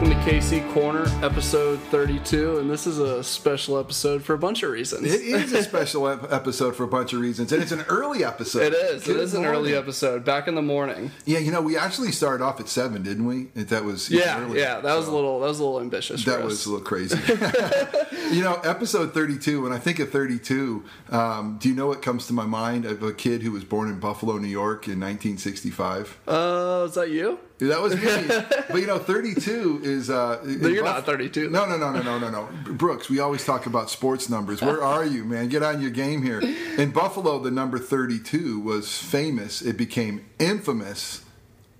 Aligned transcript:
Welcome 0.00 0.18
to 0.24 0.30
KC 0.30 0.72
Corner, 0.72 1.04
episode 1.22 1.78
32, 1.90 2.60
and 2.60 2.70
this 2.70 2.86
is 2.86 2.98
a 2.98 3.22
special 3.22 3.78
episode 3.78 4.22
for 4.22 4.32
a 4.32 4.38
bunch 4.38 4.62
of 4.62 4.70
reasons. 4.70 5.04
It 5.12 5.20
is 5.20 5.52
a 5.52 5.62
special 5.62 6.08
ep- 6.08 6.32
episode 6.32 6.74
for 6.74 6.84
a 6.84 6.88
bunch 6.88 7.12
of 7.12 7.20
reasons, 7.20 7.52
and 7.52 7.62
it's 7.62 7.70
an 7.70 7.82
early 7.82 8.24
episode. 8.24 8.62
It 8.62 8.72
is. 8.72 9.04
Good 9.04 9.16
it 9.16 9.22
is 9.22 9.34
an 9.34 9.42
morning. 9.42 9.60
early 9.60 9.74
episode. 9.76 10.24
back 10.24 10.48
in 10.48 10.54
the 10.54 10.62
morning. 10.62 11.10
Yeah, 11.26 11.40
you 11.40 11.52
know, 11.52 11.60
we 11.60 11.76
actually 11.76 12.12
started 12.12 12.42
off 12.42 12.60
at 12.60 12.68
seven, 12.70 13.02
didn't 13.02 13.26
we? 13.26 13.48
That 13.54 13.84
was 13.84 14.10
Yeah, 14.10 14.50
yeah, 14.54 14.80
that 14.80 14.94
was 14.94 15.06
a 15.06 15.12
little 15.12 15.38
that 15.40 15.48
was 15.48 15.60
a 15.60 15.64
little 15.64 15.80
ambitious. 15.82 16.24
That 16.24 16.42
was 16.44 16.64
a 16.64 16.70
little 16.70 16.86
crazy. 16.86 17.18
you 18.30 18.42
know, 18.42 18.54
episode 18.64 19.12
thirty-two. 19.14 19.62
When 19.62 19.72
I 19.72 19.78
think 19.78 19.98
of 19.98 20.10
thirty-two, 20.10 20.84
um, 21.10 21.58
do 21.60 21.68
you 21.68 21.74
know 21.74 21.86
what 21.86 22.02
comes 22.02 22.26
to 22.28 22.32
my 22.32 22.46
mind 22.46 22.84
of 22.84 23.02
a 23.02 23.12
kid 23.12 23.42
who 23.42 23.52
was 23.52 23.64
born 23.64 23.88
in 23.88 23.98
Buffalo, 24.00 24.38
New 24.38 24.48
York, 24.48 24.86
in 24.86 25.00
1965? 25.00 26.18
Uh, 26.26 26.84
is 26.88 26.94
that 26.94 27.10
you? 27.10 27.38
That 27.58 27.80
was 27.82 27.94
me. 27.94 28.02
but 28.70 28.80
you 28.80 28.86
know, 28.86 28.98
32 28.98 29.80
is. 29.82 30.08
Uh, 30.10 30.40
in 30.44 30.60
you're 30.72 30.84
not 30.84 31.04
32. 31.04 31.50
No, 31.50 31.66
no, 31.66 31.76
no, 31.76 31.92
no, 31.92 32.02
no, 32.02 32.18
no, 32.18 32.30
no. 32.30 32.48
Brooks, 32.72 33.10
we 33.10 33.18
always 33.20 33.44
talk 33.44 33.66
about 33.66 33.90
sports 33.90 34.28
numbers. 34.30 34.62
Where 34.62 34.82
are 34.82 35.04
you, 35.04 35.24
man? 35.24 35.48
Get 35.48 35.62
on 35.62 35.80
your 35.82 35.90
game 35.90 36.22
here. 36.22 36.40
In 36.40 36.90
Buffalo, 36.90 37.38
the 37.38 37.50
number 37.50 37.78
32 37.78 38.60
was 38.60 38.96
famous. 38.98 39.60
It 39.62 39.76
became 39.76 40.24
infamous. 40.38 41.24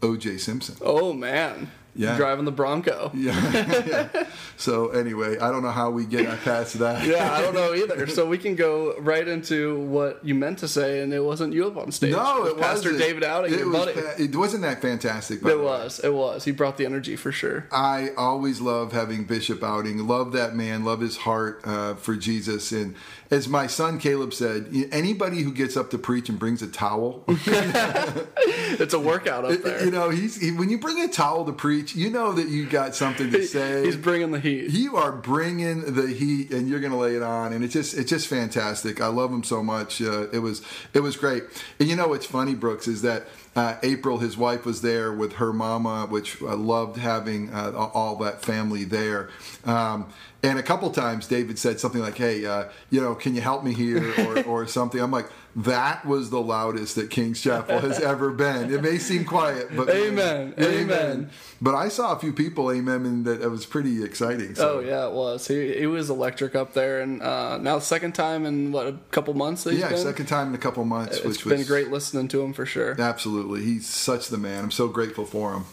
O.J. 0.03 0.39
Simpson. 0.39 0.77
Oh 0.81 1.13
man, 1.13 1.71
Yeah. 1.95 2.17
driving 2.17 2.47
the 2.47 2.53
Bronco. 2.53 3.11
Yeah. 3.13 3.33
yeah. 4.13 4.27
So 4.57 4.89
anyway, 4.91 5.39
I 5.39 5.51
don't 5.51 5.63
know 5.63 5.71
how 5.71 5.91
we 5.91 6.05
get 6.07 6.27
past 6.43 6.79
that. 6.79 7.07
Yeah, 7.11 7.33
I 7.33 7.41
don't 7.43 7.55
know 7.55 7.75
either. 7.75 8.07
So 8.07 8.27
we 8.27 8.39
can 8.39 8.55
go 8.57 8.95
right 8.99 9.27
into 9.27 9.81
what 9.81 10.25
you 10.25 10.35
meant 10.35 10.59
to 10.59 10.69
say, 10.69 11.01
and 11.01 11.13
it 11.13 11.21
wasn't 11.25 11.53
you 11.55 11.67
up 11.67 11.77
on 11.77 11.91
stage. 11.93 12.13
No, 12.13 12.41
was 12.43 12.51
it 12.53 12.59
Pastor 12.59 12.93
wasn't. 12.93 12.99
David 12.99 13.25
Outing, 13.25 13.53
It 13.55 13.59
your 13.61 13.69
was 13.71 13.79
buddy. 13.87 13.93
fa- 14.01 14.23
it 14.23 14.37
wasn't 14.37 14.63
that 14.63 14.81
fantastic. 14.83 15.43
it 15.45 15.61
was. 15.61 15.99
It 16.01 16.13
was. 16.15 16.45
He 16.45 16.53
brought 16.53 16.77
the 16.77 16.85
energy 16.87 17.17
for 17.17 17.33
sure. 17.33 17.67
I 17.73 18.11
always 18.17 18.61
love 18.61 18.93
having 18.93 19.25
Bishop 19.25 19.63
outing. 19.63 20.07
Love 20.07 20.33
that 20.33 20.55
man. 20.55 20.85
Love 20.85 21.01
his 21.01 21.17
heart 21.19 21.61
uh, 21.65 21.95
for 21.95 22.15
Jesus. 22.17 22.71
And 22.73 22.95
as 23.31 23.49
my 23.49 23.67
son 23.67 23.99
Caleb 23.99 24.35
said, 24.35 24.69
anybody 24.93 25.43
who 25.43 25.53
gets 25.53 25.77
up 25.77 25.91
to 25.91 25.99
preach 25.99 26.29
and 26.29 26.39
brings 26.39 26.63
a 26.63 26.67
towel, 26.69 27.25
It's 27.29 28.95
a 28.95 28.99
workout 29.01 29.45
up 29.45 29.63
there. 29.63 29.85
you 29.85 29.91
know, 29.91 30.11
he's 30.11 30.41
he, 30.41 30.53
when 30.53 30.71
you 30.71 30.79
bring 30.79 31.01
a 31.01 31.09
towel 31.09 31.45
to 31.47 31.53
preach, 31.53 31.95
you 31.95 32.11
know 32.11 32.33
that 32.33 32.49
you 32.49 32.67
got 32.67 32.95
something 32.95 33.31
to 33.31 33.45
say. 33.47 33.85
He's 33.85 33.97
bringing 33.97 34.30
the 34.33 34.41
heat. 34.41 34.71
you 34.71 34.97
are 34.97 35.13
bringing 35.13 35.95
the 35.95 36.09
heat, 36.09 36.51
and 36.51 36.69
you're 36.69 36.81
going 36.81 36.93
to 36.93 36.99
lay 36.99 37.17
it 37.17 37.23
on, 37.23 37.53
and 37.53 37.65
it's 37.65 37.73
just 37.73 37.97
it's 37.97 38.11
just 38.11 38.27
fantastic. 38.27 39.01
I 39.01 39.07
love 39.07 39.31
him 39.33 39.43
so 39.43 39.63
much. 39.63 40.01
Uh, 40.01 40.29
it 40.31 40.41
was 40.41 40.63
it 40.95 41.01
was 41.01 41.17
great. 41.17 41.45
And 41.79 41.89
you 41.89 41.97
know 41.97 42.09
what's 42.09 42.27
funny, 42.27 42.55
Brooks, 42.55 42.89
is 42.89 43.03
that 43.03 43.27
uh, 43.57 43.77
April, 43.83 44.19
his 44.19 44.37
wife, 44.37 44.65
was 44.65 44.83
there 44.83 45.13
with 45.13 45.35
her 45.35 45.53
mama, 45.53 46.07
which 46.09 46.41
I 46.43 46.55
loved 46.55 46.97
having 46.97 47.53
uh, 47.53 47.73
all 47.73 48.17
that 48.17 48.43
family 48.43 48.85
there. 48.85 49.31
Um, 49.65 50.07
and 50.43 50.59
a 50.59 50.63
couple 50.63 50.91
times, 50.91 51.27
David 51.27 51.59
said 51.59 51.81
something 51.81 52.01
like, 52.01 52.17
"Hey, 52.17 52.47
uh, 52.47 52.65
you 52.91 53.01
know, 53.01 53.15
can 53.15 53.35
you 53.35 53.41
help 53.43 53.63
me 53.63 53.75
here?" 53.75 54.15
or, 54.27 54.43
or 54.45 54.67
something. 54.67 55.01
I'm 55.01 55.11
like, 55.11 55.29
"That 55.55 56.07
was 56.07 56.31
the 56.31 56.41
loudest 56.41 56.95
that 56.97 57.11
King's 57.11 57.41
Chapel 57.43 57.79
has 57.81 58.01
ever 58.01 58.31
been." 58.31 58.73
It 58.73 58.83
may 58.83 58.99
seem 58.99 59.25
quiet, 59.25 59.77
but 59.77 59.91
Amen. 59.91 60.55
Amen. 60.59 61.31
But 61.61 61.75
I 61.75 61.89
saw 61.89 62.13
a 62.17 62.19
few 62.19 62.33
people, 62.33 62.73
amen, 62.73 63.05
and 63.05 63.25
that 63.27 63.43
it 63.43 63.49
was 63.49 63.67
pretty 63.67 64.03
exciting. 64.03 64.55
So. 64.55 64.79
Oh 64.79 64.81
yeah, 64.81 65.07
it 65.07 65.13
was. 65.13 65.47
He 65.47 65.75
he 65.79 65.87
was 65.87 66.09
electric 66.09 66.55
up 66.55 66.73
there, 66.73 67.01
and 67.03 67.23
uh, 67.23 67.59
now 67.59 67.79
second 67.79 68.15
time 68.15 68.47
in 68.47 68.73
what 68.73 68.87
a 68.87 68.97
couple 69.11 69.35
months. 69.35 69.67
Yeah, 69.67 69.91
been? 69.91 69.99
second 69.99 70.27
time 70.27 70.49
in 70.49 70.55
a 70.55 70.59
couple 70.59 70.85
months, 70.87 71.19
It's 71.19 71.27
which 71.27 71.45
been 71.45 71.59
was 71.59 71.69
great 71.69 71.91
listening 71.91 72.29
to 72.29 72.41
him 72.41 72.55
for 72.55 72.65
sure. 72.65 72.99
Absolutely, 72.99 73.63
he's 73.63 73.87
such 73.87 74.29
the 74.29 74.39
man. 74.39 74.65
I'm 74.65 74.71
so 74.71 74.89
grateful 74.89 75.27
for 75.27 75.53
him. 75.53 75.65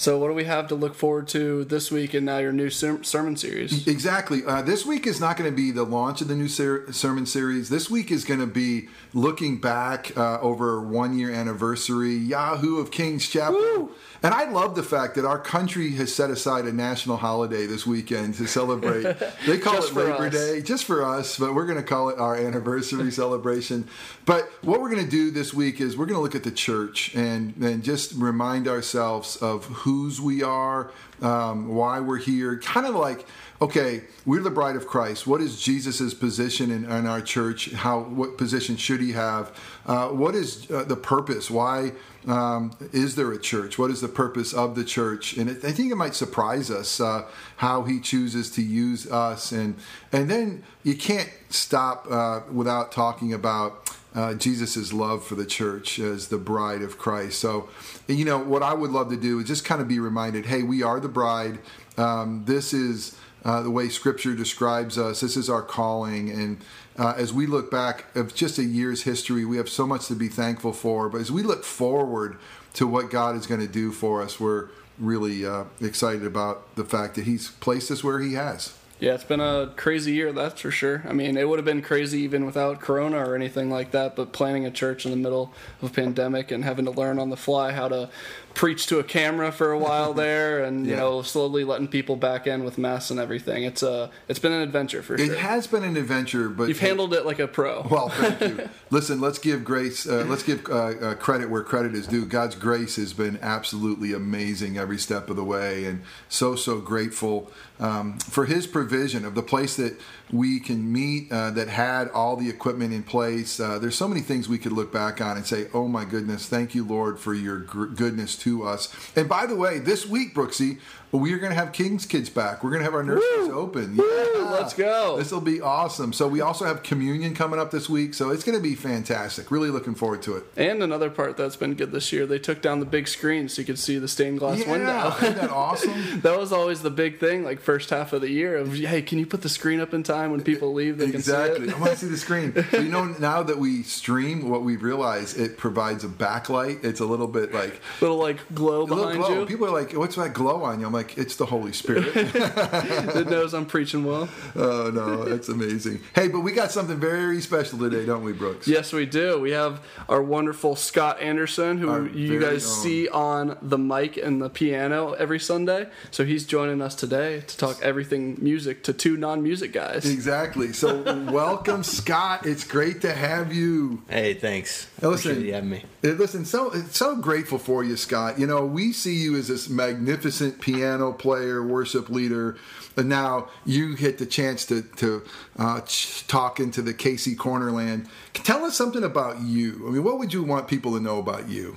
So 0.00 0.16
what 0.16 0.28
do 0.28 0.32
we 0.32 0.44
have 0.44 0.66
to 0.68 0.74
look 0.74 0.94
forward 0.94 1.28
to 1.28 1.62
this 1.66 1.90
week 1.90 2.14
and 2.14 2.24
now 2.24 2.38
your 2.38 2.52
new 2.52 2.70
ser- 2.70 3.04
sermon 3.04 3.36
series? 3.36 3.86
Exactly. 3.86 4.42
Uh, 4.42 4.62
this 4.62 4.86
week 4.86 5.06
is 5.06 5.20
not 5.20 5.36
going 5.36 5.50
to 5.50 5.54
be 5.54 5.72
the 5.72 5.82
launch 5.82 6.22
of 6.22 6.28
the 6.28 6.34
new 6.34 6.48
ser- 6.48 6.90
sermon 6.90 7.26
series. 7.26 7.68
This 7.68 7.90
week 7.90 8.10
is 8.10 8.24
going 8.24 8.40
to 8.40 8.46
be 8.46 8.88
looking 9.12 9.60
back 9.60 10.16
uh, 10.16 10.40
over 10.40 10.80
one 10.80 11.18
year 11.18 11.30
anniversary, 11.30 12.14
Yahoo 12.14 12.78
of 12.78 12.90
King's 12.90 13.28
Chapel. 13.28 13.90
And 14.22 14.34
I 14.34 14.50
love 14.50 14.74
the 14.74 14.82
fact 14.82 15.14
that 15.14 15.24
our 15.24 15.38
country 15.38 15.92
has 15.92 16.14
set 16.14 16.30
aside 16.30 16.66
a 16.66 16.72
national 16.72 17.16
holiday 17.16 17.66
this 17.66 17.86
weekend 17.86 18.34
to 18.34 18.46
celebrate. 18.46 19.16
They 19.46 19.58
call 19.58 19.82
it 19.82 19.94
Labor 19.94 20.26
us. 20.26 20.32
Day, 20.32 20.60
just 20.60 20.84
for 20.84 21.02
us, 21.02 21.38
but 21.38 21.54
we're 21.54 21.64
going 21.64 21.78
to 21.78 21.84
call 21.84 22.10
it 22.10 22.18
our 22.18 22.36
anniversary 22.36 23.10
celebration. 23.22 23.88
But 24.26 24.50
what 24.62 24.80
we're 24.80 24.90
going 24.90 25.04
to 25.04 25.10
do 25.10 25.30
this 25.30 25.54
week 25.54 25.80
is 25.80 25.96
we're 25.96 26.06
going 26.06 26.18
to 26.18 26.22
look 26.22 26.34
at 26.34 26.44
the 26.44 26.50
church 26.50 27.14
and, 27.14 27.56
and 27.56 27.82
just 27.82 28.12
remind 28.12 28.68
ourselves 28.68 29.36
of 29.36 29.64
whose 29.64 30.20
we 30.20 30.42
are, 30.42 30.92
um, 31.22 31.68
why 31.68 32.00
we're 32.00 32.18
here. 32.18 32.58
Kind 32.58 32.86
of 32.86 32.94
like, 32.94 33.26
okay, 33.62 34.02
we're 34.24 34.40
the 34.40 34.50
bride 34.50 34.76
of 34.76 34.86
Christ. 34.86 35.26
What 35.26 35.40
is 35.40 35.60
Jesus' 35.60 36.14
position 36.14 36.70
in, 36.70 36.84
in 36.84 37.06
our 37.06 37.20
church? 37.20 37.72
How 37.72 38.00
what 38.00 38.38
position 38.38 38.76
should 38.76 39.00
he 39.00 39.12
have? 39.12 39.54
Uh, 39.86 40.08
what 40.08 40.34
is 40.34 40.70
uh, 40.70 40.84
the 40.84 40.96
purpose? 40.96 41.50
Why 41.50 41.92
um, 42.26 42.72
is 42.92 43.16
there 43.16 43.30
a 43.32 43.38
church? 43.38 43.78
What 43.78 43.90
is 43.90 44.00
the 44.00 44.08
purpose 44.08 44.54
of 44.54 44.76
the 44.76 44.84
church? 44.84 45.36
And 45.36 45.50
it, 45.50 45.64
I 45.64 45.72
think 45.72 45.92
it 45.92 45.96
might 45.96 46.14
surprise 46.14 46.70
us 46.70 47.00
uh, 47.00 47.26
how 47.56 47.82
he 47.82 48.00
chooses 48.00 48.50
to 48.52 48.62
use 48.62 49.10
us. 49.10 49.52
And 49.52 49.76
and 50.10 50.30
then 50.30 50.62
you 50.82 50.96
can't 50.96 51.30
stop 51.50 52.06
uh, 52.10 52.40
without 52.50 52.92
talking 52.92 53.34
about 53.34 53.90
uh, 54.14 54.34
Jesus' 54.34 54.92
love 54.92 55.24
for 55.24 55.34
the 55.34 55.46
church 55.46 55.98
as 55.98 56.28
the 56.28 56.38
bride 56.38 56.82
of 56.82 56.98
Christ. 56.98 57.38
So, 57.38 57.68
you 58.08 58.24
know, 58.24 58.38
what 58.38 58.62
I 58.62 58.74
would 58.74 58.90
love 58.90 59.08
to 59.10 59.16
do 59.16 59.38
is 59.38 59.46
just 59.46 59.64
kind 59.64 59.80
of 59.80 59.86
be 59.86 60.00
reminded 60.00 60.46
hey, 60.46 60.62
we 60.62 60.82
are 60.82 60.98
the 60.98 61.08
bride. 61.08 61.58
Um, 61.96 62.44
this 62.46 62.72
is 62.72 63.16
uh, 63.44 63.62
the 63.62 63.70
way 63.70 63.88
Scripture 63.88 64.34
describes 64.34 64.98
us. 64.98 65.20
This 65.20 65.36
is 65.36 65.48
our 65.48 65.62
calling. 65.62 66.30
And 66.30 66.60
uh, 66.98 67.14
as 67.16 67.32
we 67.32 67.46
look 67.46 67.70
back 67.70 68.14
of 68.14 68.34
just 68.34 68.58
a 68.58 68.64
year's 68.64 69.02
history, 69.02 69.44
we 69.44 69.56
have 69.56 69.68
so 69.68 69.86
much 69.86 70.06
to 70.08 70.14
be 70.14 70.28
thankful 70.28 70.72
for. 70.72 71.08
But 71.08 71.20
as 71.20 71.32
we 71.32 71.42
look 71.42 71.64
forward 71.64 72.38
to 72.74 72.86
what 72.86 73.10
God 73.10 73.36
is 73.36 73.46
going 73.46 73.60
to 73.60 73.68
do 73.68 73.92
for 73.92 74.22
us, 74.22 74.38
we're 74.38 74.68
really 74.98 75.46
uh, 75.46 75.64
excited 75.80 76.24
about 76.24 76.74
the 76.76 76.84
fact 76.84 77.14
that 77.14 77.24
He's 77.24 77.50
placed 77.50 77.90
us 77.90 78.04
where 78.04 78.20
He 78.20 78.34
has. 78.34 78.74
Yeah, 79.00 79.14
it's 79.14 79.24
been 79.24 79.40
a 79.40 79.72
crazy 79.76 80.12
year, 80.12 80.30
that's 80.30 80.60
for 80.60 80.70
sure. 80.70 81.02
I 81.08 81.14
mean, 81.14 81.38
it 81.38 81.48
would 81.48 81.58
have 81.58 81.64
been 81.64 81.80
crazy 81.80 82.20
even 82.20 82.44
without 82.44 82.80
Corona 82.80 83.16
or 83.16 83.34
anything 83.34 83.70
like 83.70 83.92
that. 83.92 84.14
But 84.14 84.32
planning 84.32 84.66
a 84.66 84.70
church 84.70 85.06
in 85.06 85.10
the 85.10 85.16
middle 85.16 85.52
of 85.80 85.90
a 85.90 85.92
pandemic 85.92 86.50
and 86.50 86.62
having 86.64 86.84
to 86.84 86.90
learn 86.90 87.18
on 87.18 87.30
the 87.30 87.36
fly 87.36 87.72
how 87.72 87.88
to 87.88 88.10
preach 88.52 88.86
to 88.88 88.98
a 88.98 89.04
camera 89.04 89.50
for 89.52 89.72
a 89.72 89.78
while 89.78 90.12
there, 90.26 90.62
and 90.62 90.86
you 90.86 90.96
know, 90.96 91.22
slowly 91.22 91.64
letting 91.64 91.88
people 91.88 92.14
back 92.14 92.46
in 92.46 92.62
with 92.62 92.76
masks 92.76 93.10
and 93.10 93.18
everything. 93.18 93.64
It's 93.64 93.82
a 93.82 94.10
it's 94.28 94.38
been 94.38 94.52
an 94.52 94.60
adventure 94.60 95.02
for 95.02 95.16
sure. 95.16 95.32
It 95.32 95.38
has 95.38 95.66
been 95.66 95.82
an 95.82 95.96
adventure, 95.96 96.50
but 96.50 96.68
You've 96.68 96.80
handled 96.80 97.14
it 97.14 97.24
like 97.24 97.38
a 97.38 97.48
pro. 97.48 97.82
Well, 97.90 98.10
thank 98.10 98.40
you. 98.40 98.68
Listen, 98.90 99.20
let's 99.20 99.38
give 99.38 99.64
grace. 99.64 100.06
Uh, 100.06 100.24
let's 100.28 100.42
give 100.42 100.68
uh, 100.68 100.72
uh, 100.72 101.14
credit 101.14 101.48
where 101.50 101.62
credit 101.62 101.94
is 101.94 102.06
due. 102.06 102.24
God's 102.26 102.54
grace 102.54 102.96
has 102.96 103.12
been 103.12 103.38
absolutely 103.42 104.12
amazing 104.12 104.78
every 104.78 104.98
step 104.98 105.30
of 105.30 105.36
the 105.36 105.44
way, 105.44 105.86
and 105.86 106.02
so 106.28 106.54
so 106.54 106.80
grateful 106.80 107.50
um, 107.80 108.18
for 108.18 108.44
His 108.44 108.66
provision 108.66 109.24
of 109.24 109.34
the 109.34 109.42
place 109.42 109.76
that 109.76 109.98
we 110.32 110.60
can 110.60 110.92
meet 110.92 111.32
uh, 111.32 111.50
that 111.50 111.68
had 111.68 112.08
all 112.10 112.36
the 112.36 112.48
equipment 112.48 112.92
in 112.92 113.02
place. 113.02 113.58
Uh, 113.58 113.78
there's 113.80 113.96
so 113.96 114.06
many 114.06 114.20
things 114.20 114.48
we 114.48 114.58
could 114.58 114.72
look 114.72 114.92
back 114.92 115.20
on 115.20 115.36
and 115.36 115.44
say, 115.46 115.66
"Oh 115.74 115.88
my 115.88 116.04
goodness, 116.04 116.46
thank 116.46 116.74
you, 116.74 116.84
Lord, 116.84 117.18
for 117.18 117.34
your 117.34 117.58
gr- 117.58 117.86
goodness 117.86 118.36
to 118.38 118.62
us." 118.64 118.94
And 119.16 119.28
by 119.28 119.46
the 119.46 119.56
way, 119.56 119.78
this 119.80 120.06
week, 120.06 120.34
Brooksy, 120.34 120.78
we 121.12 121.32
are 121.32 121.38
going 121.38 121.50
to 121.50 121.56
have 121.58 121.72
King's 121.72 122.06
Kids 122.06 122.30
back. 122.30 122.62
We're 122.62 122.70
going 122.70 122.80
to 122.80 122.84
have 122.84 122.94
our 122.94 123.02
nurseries 123.02 123.48
open. 123.50 123.96
Yeah. 123.96 124.50
let's 124.50 124.74
go. 124.74 125.16
This 125.16 125.32
will 125.32 125.40
be 125.40 125.60
awesome. 125.60 126.12
So 126.12 126.28
we 126.28 126.40
also 126.40 126.64
have 126.64 126.82
communion 126.84 127.34
coming 127.34 127.58
up 127.58 127.70
this 127.72 127.88
week, 127.88 128.14
so 128.14 128.30
it's 128.30 128.44
going 128.44 128.56
to 128.56 128.62
be 128.62 128.74
fantastic. 128.76 129.50
Really 129.50 129.70
looking 129.70 129.94
forward 129.94 130.22
to 130.22 130.36
it. 130.36 130.44
And 130.56 130.82
another 130.82 131.10
part 131.10 131.36
that's 131.36 131.56
been 131.56 131.74
good 131.74 131.90
this 131.90 132.12
year, 132.12 132.26
they 132.26 132.38
took 132.38 132.62
down 132.62 132.78
the 132.78 132.86
big 132.86 133.08
screen 133.08 133.48
so 133.48 133.60
you 133.62 133.66
could 133.66 133.78
see 133.78 133.98
the 133.98 134.06
stained 134.08 134.38
glass 134.38 134.60
yeah, 134.60 134.70
window. 134.70 135.14
isn't 135.22 135.36
that 135.36 135.50
awesome? 135.50 136.20
that 136.20 136.38
was 136.38 136.52
always 136.52 136.82
the 136.82 136.90
big 136.90 137.18
thing, 137.18 137.42
like 137.42 137.60
first 137.70 137.90
half 137.90 138.12
of 138.12 138.20
the 138.20 138.28
year 138.28 138.56
of 138.56 138.74
hey, 138.74 139.00
can 139.00 139.16
you 139.16 139.24
put 139.24 139.42
the 139.42 139.48
screen 139.48 139.78
up 139.78 139.94
in 139.94 140.02
time 140.02 140.32
when 140.32 140.42
people 140.42 140.72
leave? 140.72 140.98
They 140.98 141.12
can 141.12 141.22
see 141.22 141.30
it. 141.30 141.50
exactly. 141.56 141.72
I 141.72 141.78
want 141.78 141.92
to 141.92 141.98
see 141.98 142.08
the 142.08 142.16
screen. 142.16 142.52
So 142.70 142.78
you 142.78 142.88
know, 142.88 143.04
now 143.04 143.42
that 143.42 143.58
we 143.58 143.82
stream, 143.82 144.48
what 144.48 144.62
we 144.62 144.76
realize 144.76 145.36
it 145.36 145.56
provides 145.56 146.04
a 146.04 146.08
backlight. 146.08 146.84
It's 146.84 147.00
a 147.00 147.04
little 147.04 147.26
bit 147.26 147.52
like. 147.52 147.80
Little 148.00 148.16
like 148.16 148.38
glow 148.54 148.86
behind 148.86 149.18
glow. 149.18 149.40
you. 149.40 149.46
People 149.46 149.66
are 149.66 149.70
like, 149.70 149.92
"What's 149.92 150.16
that 150.16 150.34
glow 150.34 150.62
on 150.62 150.80
you?" 150.80 150.86
I'm 150.86 150.92
like, 150.92 151.16
"It's 151.18 151.36
the 151.36 151.46
Holy 151.46 151.72
Spirit." 151.72 152.08
it 152.14 153.28
knows 153.28 153.54
I'm 153.54 153.66
preaching 153.66 154.04
well. 154.04 154.28
oh 154.56 154.90
no, 154.92 155.24
that's 155.24 155.48
amazing. 155.48 156.00
Hey, 156.14 156.28
but 156.28 156.40
we 156.40 156.52
got 156.52 156.70
something 156.70 156.98
very 156.98 157.40
special 157.40 157.78
today, 157.78 158.04
don't 158.04 158.24
we, 158.24 158.32
Brooks? 158.32 158.68
Yes, 158.68 158.92
we 158.92 159.06
do. 159.06 159.40
We 159.40 159.50
have 159.52 159.80
our 160.08 160.22
wonderful 160.22 160.76
Scott 160.76 161.20
Anderson, 161.20 161.78
who 161.78 161.90
Our 161.90 162.06
you 162.08 162.40
guys 162.40 162.64
own. 162.66 162.82
see 162.82 163.08
on 163.08 163.58
the 163.62 163.78
mic 163.78 164.16
and 164.16 164.40
the 164.40 164.50
piano 164.50 165.12
every 165.12 165.40
Sunday. 165.40 165.88
So 166.10 166.24
he's 166.24 166.46
joining 166.46 166.80
us 166.82 166.94
today 166.94 167.42
to 167.46 167.56
talk 167.60 167.82
everything 167.82 168.36
music 168.40 168.82
to 168.84 168.92
two 168.92 169.16
non-music 169.16 169.72
guys. 169.72 170.10
Exactly. 170.10 170.72
So, 170.72 171.02
welcome, 171.30 171.82
Scott. 171.82 172.46
It's 172.46 172.64
great 172.64 173.00
to 173.02 173.12
have 173.12 173.52
you. 173.52 174.02
Hey, 174.08 174.34
thanks. 174.34 174.88
Hey, 175.00 175.06
listen. 175.06 175.32
Appreciate 175.32 175.46
you 175.46 175.54
having 175.54 175.70
me. 175.70 175.84
Listen, 176.02 176.44
so 176.44 176.72
so 176.90 177.16
grateful 177.16 177.58
for 177.58 177.84
you, 177.84 177.96
Scott. 177.96 178.38
You 178.38 178.46
know, 178.46 178.64
we 178.64 178.92
see 178.92 179.14
you 179.14 179.36
as 179.36 179.48
this 179.48 179.68
magnificent 179.68 180.60
piano 180.60 180.80
piano 180.90 181.12
player, 181.12 181.62
worship 181.62 182.08
leader, 182.08 182.56
and 182.96 183.08
now 183.08 183.48
you 183.64 183.96
get 183.96 184.18
the 184.18 184.26
chance 184.26 184.64
to 184.66 184.82
to 184.96 185.22
uh, 185.58 185.80
talk 186.26 186.60
into 186.60 186.82
the 186.82 186.94
KC 186.94 187.36
Cornerland. 187.36 188.08
Tell 188.32 188.64
us 188.64 188.76
something 188.76 189.04
about 189.04 189.40
you. 189.42 189.84
I 189.86 189.90
mean, 189.90 190.04
what 190.04 190.18
would 190.18 190.32
you 190.32 190.42
want 190.42 190.68
people 190.68 190.92
to 190.94 191.00
know 191.00 191.18
about 191.18 191.48
you? 191.48 191.76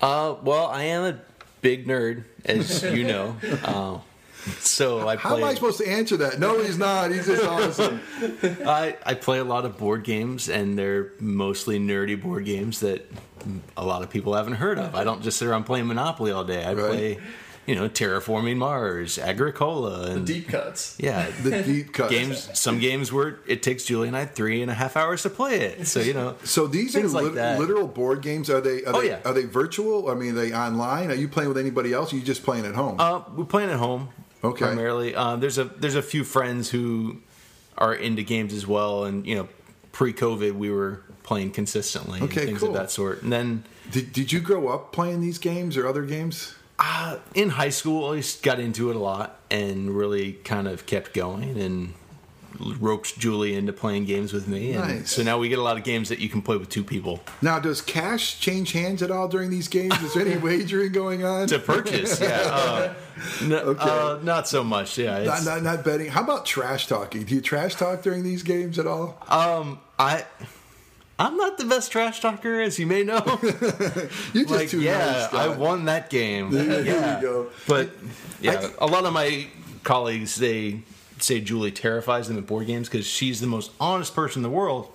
Uh, 0.00 0.36
well, 0.42 0.66
I 0.66 0.84
am 0.84 1.04
a 1.04 1.18
big 1.60 1.86
nerd, 1.86 2.24
as 2.44 2.82
you 2.82 3.04
know. 3.04 3.36
Uh, 3.64 3.98
so 4.60 5.08
I 5.08 5.16
How 5.16 5.36
am 5.36 5.44
I 5.44 5.54
supposed 5.54 5.78
to 5.78 5.88
answer 5.88 6.16
that? 6.18 6.38
No, 6.38 6.62
he's 6.62 6.78
not. 6.78 7.10
He's 7.10 7.26
just 7.26 7.44
awesome. 7.44 8.00
I, 8.66 8.96
I 9.04 9.14
play 9.14 9.38
a 9.38 9.44
lot 9.44 9.64
of 9.64 9.76
board 9.78 10.04
games, 10.04 10.48
and 10.48 10.78
they're 10.78 11.12
mostly 11.20 11.78
nerdy 11.78 12.20
board 12.20 12.44
games 12.44 12.80
that 12.80 13.10
a 13.76 13.84
lot 13.84 14.02
of 14.02 14.10
people 14.10 14.34
haven't 14.34 14.54
heard 14.54 14.78
of. 14.78 14.94
I 14.94 15.04
don't 15.04 15.22
just 15.22 15.38
sit 15.38 15.48
around 15.48 15.64
playing 15.64 15.86
Monopoly 15.86 16.30
all 16.32 16.44
day. 16.44 16.64
I 16.64 16.74
Right. 16.74 16.90
play, 16.90 17.18
you 17.66 17.74
know, 17.74 17.88
Terraforming 17.88 18.56
Mars, 18.56 19.18
Agricola, 19.18 20.10
and 20.12 20.26
Deep 20.26 20.48
cuts. 20.48 20.96
yeah, 20.98 21.30
The 21.42 21.62
deep 21.62 21.92
cuts. 21.92 22.10
games. 22.10 22.48
Some 22.58 22.78
games 22.78 23.12
where 23.12 23.38
it 23.46 23.62
takes 23.62 23.84
Julie 23.84 24.08
and 24.08 24.16
I 24.16 24.24
three 24.24 24.62
and 24.62 24.70
a 24.70 24.74
half 24.74 24.96
hours 24.96 25.22
to 25.24 25.30
play 25.30 25.60
it. 25.60 25.86
So 25.86 26.00
you 26.00 26.14
know, 26.14 26.36
So 26.44 26.66
these 26.66 26.96
are 26.96 27.00
Things 27.00 27.12
like 27.14 27.24
lit- 27.24 27.34
that. 27.34 27.58
literal 27.58 27.86
board 27.86 28.22
games. 28.22 28.48
Are 28.50 28.60
they? 28.60 28.84
Are 28.84 28.96
Oh, 28.96 29.00
they, 29.02 29.08
yeah. 29.08 29.20
Are 29.24 29.34
they 29.34 29.44
virtual? 29.44 30.08
I 30.10 30.14
mean, 30.14 30.30
are 30.30 30.40
they 30.40 30.52
online? 30.54 31.10
Are 31.10 31.14
you 31.14 31.28
playing 31.28 31.48
with 31.48 31.58
anybody 31.58 31.92
else? 31.92 32.12
Or 32.12 32.16
are 32.16 32.18
you 32.18 32.24
just 32.24 32.42
playing 32.42 32.64
at 32.66 32.74
home? 32.74 32.96
Uh, 32.98 33.20
we're 33.36 33.44
playing 33.44 33.70
at 33.70 33.78
home. 33.78 34.08
Okay. 34.44 34.64
Primarily, 34.66 35.14
uh, 35.14 35.36
there's 35.36 35.58
a 35.58 35.64
there's 35.64 35.94
a 35.96 36.02
few 36.02 36.24
friends 36.24 36.70
who 36.70 37.20
are 37.76 37.94
into 37.94 38.22
games 38.22 38.52
as 38.52 38.66
well, 38.66 39.04
and 39.04 39.26
you 39.26 39.34
know, 39.36 39.48
pre-COVID 39.92 40.52
we 40.52 40.70
were 40.70 41.02
playing 41.22 41.50
consistently 41.50 42.20
Okay, 42.22 42.46
things 42.46 42.60
cool. 42.60 42.68
of 42.68 42.74
that 42.74 42.90
sort. 42.90 43.22
And 43.22 43.32
then 43.32 43.64
did, 43.90 44.12
did 44.12 44.32
you 44.32 44.40
grow 44.40 44.68
up 44.68 44.92
playing 44.92 45.20
these 45.20 45.38
games 45.38 45.76
or 45.76 45.86
other 45.86 46.04
games? 46.04 46.54
uh, 46.80 47.18
in 47.34 47.48
high 47.50 47.70
school, 47.70 48.12
I 48.12 48.18
just 48.18 48.42
got 48.44 48.60
into 48.60 48.88
it 48.90 48.94
a 48.96 49.00
lot 49.00 49.40
and 49.50 49.90
really 49.90 50.34
kind 50.44 50.68
of 50.68 50.86
kept 50.86 51.12
going 51.12 51.58
and 51.58 51.92
roped 52.80 53.18
Julie 53.18 53.54
into 53.54 53.72
playing 53.72 54.04
games 54.06 54.32
with 54.32 54.48
me. 54.48 54.72
And 54.72 55.00
Nice. 55.00 55.10
so 55.12 55.22
now 55.22 55.38
we 55.38 55.48
get 55.48 55.58
a 55.58 55.62
lot 55.62 55.76
of 55.76 55.84
games 55.84 56.08
that 56.08 56.18
you 56.18 56.28
can 56.28 56.42
play 56.42 56.56
with 56.56 56.68
two 56.68 56.82
people 56.82 57.20
Now, 57.42 57.58
does 57.60 57.80
cash 57.80 58.40
change 58.40 58.72
hands 58.72 59.02
at 59.02 59.10
all 59.10 59.28
during 59.28 59.50
these 59.50 59.68
games? 59.68 59.94
Is 60.02 60.14
there 60.14 60.26
any 60.26 60.36
wagering 60.42 60.92
going 60.92 61.24
on? 61.24 61.46
to 61.48 61.58
purchase. 61.58 62.20
yeah, 62.20 62.28
uh, 62.50 62.94
n- 63.42 63.52
uh, 63.52 64.18
not 64.22 64.48
so 64.48 64.64
much. 64.64 64.98
Yeah, 64.98 65.22
Not, 65.24 65.38
it's, 65.38 65.46
not, 65.46 65.62
not 65.62 65.84
betting. 65.84 66.08
How 66.08 66.22
about 66.22 66.46
trash 66.46 66.86
talking? 66.86 67.24
Do 67.24 67.34
you 67.34 67.40
trash 67.40 67.74
talk 67.76 68.02
during 68.02 68.22
these 68.24 68.42
games 68.42 68.78
at 68.78 68.86
all? 68.86 69.16
um, 69.28 69.78
I. 69.98 70.24
I'm 71.20 71.36
not 71.36 71.58
the 71.58 71.64
best 71.64 71.90
trash 71.90 72.20
talker, 72.20 72.60
as 72.60 72.78
you 72.78 72.86
may 72.86 73.02
know. 73.02 73.20
You're 73.42 74.44
just 74.44 74.50
like, 74.50 74.68
too 74.68 74.80
yeah, 74.80 75.28
nice. 75.32 75.34
I 75.34 75.48
won 75.48 75.86
that 75.86 76.10
game. 76.10 76.50
There 76.52 76.78
you 77.16 77.20
go. 77.20 77.48
But 77.66 77.90
yeah, 78.40 78.68
I- 78.80 78.84
a 78.84 78.86
lot 78.86 79.04
of 79.04 79.12
my 79.12 79.48
colleagues 79.82 80.36
they 80.36 80.82
say 81.22 81.40
Julie 81.40 81.72
terrifies 81.72 82.28
them 82.28 82.38
at 82.38 82.46
board 82.46 82.66
games 82.66 82.88
because 82.88 83.06
she's 83.06 83.40
the 83.40 83.46
most 83.46 83.70
honest 83.80 84.14
person 84.14 84.40
in 84.40 84.42
the 84.42 84.56
world. 84.56 84.90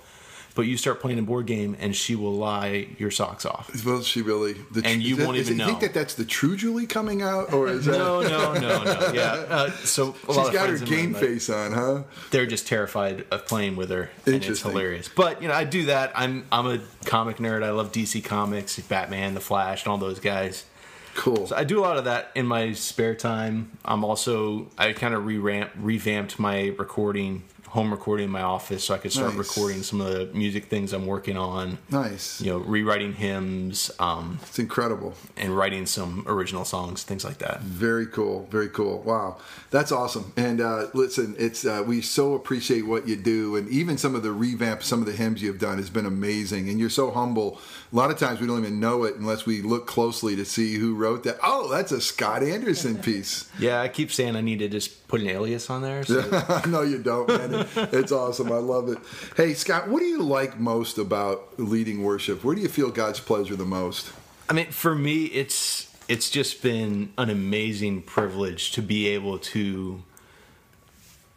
But 0.56 0.68
you 0.68 0.78
start 0.78 1.02
playing 1.02 1.18
a 1.18 1.24
board 1.24 1.48
game 1.48 1.76
and 1.80 1.96
she 1.96 2.16
will 2.16 2.36
lie 2.36 2.88
your 3.00 3.10
socks 3.10 3.44
off. 3.44 3.72
Well, 3.84 4.04
she 4.04 4.22
really. 4.22 4.54
The, 4.72 4.84
And 4.86 5.02
you 5.02 5.16
that- 5.16 5.26
won't 5.26 5.38
even 5.38 5.54
it- 5.60 5.64
You 5.64 5.66
think 5.66 5.80
that 5.80 5.96
that's 5.96 6.14
the 6.14 6.26
true 6.26 6.56
Julie 6.56 6.86
coming 6.86 7.24
out, 7.24 7.52
or 7.54 7.70
is 7.70 7.86
that? 7.88 7.98
No, 7.98 8.22
no, 8.22 8.54
no, 8.54 8.84
no. 8.84 9.12
Yeah. 9.16 9.32
Uh, 9.50 9.72
so 9.84 10.14
She's 10.28 10.50
got 10.52 10.70
her 10.70 10.78
game 10.78 11.16
face 11.16 11.50
on, 11.50 11.72
huh? 11.72 12.04
They're 12.30 12.46
just 12.46 12.68
terrified 12.68 13.26
of 13.32 13.48
playing 13.48 13.76
with 13.78 13.90
her, 13.90 14.12
and 14.28 14.36
it's 14.46 14.62
hilarious. 14.62 15.10
But 15.10 15.42
you 15.42 15.48
know, 15.48 15.56
I 15.56 15.64
do 15.64 15.86
that. 15.88 16.12
I'm 16.14 16.46
I'm 16.52 16.68
a 16.68 16.80
comic 17.06 17.38
nerd. 17.38 17.64
I 17.64 17.72
love 17.72 17.92
DC 17.92 18.24
comics, 18.24 18.80
Batman, 18.80 19.34
The 19.34 19.40
Flash, 19.42 19.86
and 19.86 19.92
all 19.92 19.98
those 19.98 20.20
guys. 20.20 20.66
Cool. 21.16 21.48
So 21.48 21.56
I 21.56 21.64
do 21.64 21.80
a 21.80 21.82
lot 21.82 21.98
of 21.98 22.06
that 22.06 22.32
in 22.36 22.46
my 22.46 22.74
spare 22.74 23.16
time. 23.16 23.78
I'm 23.86 24.04
also 24.04 24.68
I 24.78 24.94
kind 24.94 25.14
of 25.14 25.26
re 25.26 25.38
revamped 25.38 26.40
my 26.40 26.74
recording, 26.78 27.44
home 27.68 27.90
recording 27.90 28.26
in 28.26 28.30
my 28.32 28.44
office, 28.44 28.84
so 28.84 28.94
I 28.94 29.00
could 29.00 29.12
start 29.12 29.36
Nice. 29.36 29.48
recording 29.50 29.82
some 29.82 30.00
of 30.00 30.14
the 30.14 30.26
music 30.38 30.66
things 30.66 30.94
I'm 30.94 31.08
working 31.08 31.38
on. 31.38 31.80
nice. 31.90 32.40
You 32.40 32.52
know, 32.52 32.58
rewriting 32.60 33.14
hymns, 33.14 33.90
um, 34.00 34.38
It's 34.44 34.60
incredible. 34.60 35.16
and 35.38 35.58
writing 35.58 35.88
some 35.88 36.24
original 36.28 36.66
songs, 36.66 37.02
things 37.02 37.26
like 37.26 37.40
that. 37.40 37.62
Very 37.62 38.06
cool. 38.06 38.48
Very 38.52 38.70
cool. 38.70 39.02
Wow, 39.02 39.38
that's 39.72 39.92
awesome. 39.92 40.34
And 40.38 40.62
uh, 40.62 40.88
listen, 40.94 41.36
it's 41.40 41.66
uh, 41.66 41.84
we 41.86 42.02
so 42.02 42.36
appreciate 42.36 42.86
what 42.86 43.08
you 43.08 43.16
do, 43.16 43.56
and 43.56 43.68
even 43.70 43.98
some 43.98 44.14
of 44.14 44.22
the 44.22 44.32
revamp, 44.32 44.84
some 44.84 45.00
of 45.00 45.08
the 45.08 45.14
hymns 45.14 45.42
you've 45.42 45.58
done 45.60 45.78
has 45.78 45.90
been 45.90 46.06
amazing. 46.06 46.70
And 46.70 46.80
you're 46.80 46.92
so 46.92 47.10
humble. 47.10 47.60
A 47.92 47.96
lot 47.96 48.12
of 48.12 48.20
times 48.20 48.40
we 48.40 48.46
don't 48.46 48.60
even 48.60 48.80
know 48.80 49.04
it 49.04 49.16
unless 49.16 49.46
we 49.48 49.62
look 49.64 49.88
closely 49.88 50.36
to 50.36 50.46
see 50.46 50.76
who 50.76 50.94
wrote 50.96 51.24
that. 51.24 51.38
Oh, 51.44 51.70
that's 51.72 51.92
a 51.92 52.02
Scott 52.02 52.44
Anderson 52.44 52.98
piece. 52.98 53.50
Yeah, 53.60 53.82
I 53.82 53.88
keep 53.88 54.12
saying 54.12 54.36
I 54.36 54.42
need 54.42 54.60
to 54.60 54.70
just 54.70 55.08
put 55.08 55.22
an 55.22 55.28
alias 55.28 55.70
on 55.70 55.82
there. 55.82 56.04
So 56.04 56.62
no, 56.68 56.82
you 56.82 56.98
don't, 57.00 57.28
man. 57.28 57.53
It's 57.94 58.12
awesome. 58.12 58.52
I 58.52 58.58
love 58.58 58.90
it. 58.90 58.98
Hey, 59.38 59.54
Scott, 59.54 59.88
what 59.88 60.00
do 60.00 60.06
you 60.06 60.22
like 60.22 60.60
most 60.60 60.98
about 60.98 61.60
leading 61.60 62.04
worship? 62.04 62.44
Where 62.44 62.56
do 62.56 62.62
you 62.62 62.70
feel 62.70 62.90
God's 62.92 63.20
pleasure 63.20 63.56
the 63.56 63.66
most? 63.66 64.12
I 64.50 64.54
mean, 64.54 64.72
for 64.72 64.96
me, 64.96 65.26
it's 65.26 65.94
it's 66.08 66.30
just 66.30 66.62
been 66.62 67.14
an 67.18 67.30
amazing 67.30 68.02
privilege 68.02 68.72
to 68.74 68.82
be 68.82 69.08
able 69.08 69.40
to 69.40 70.04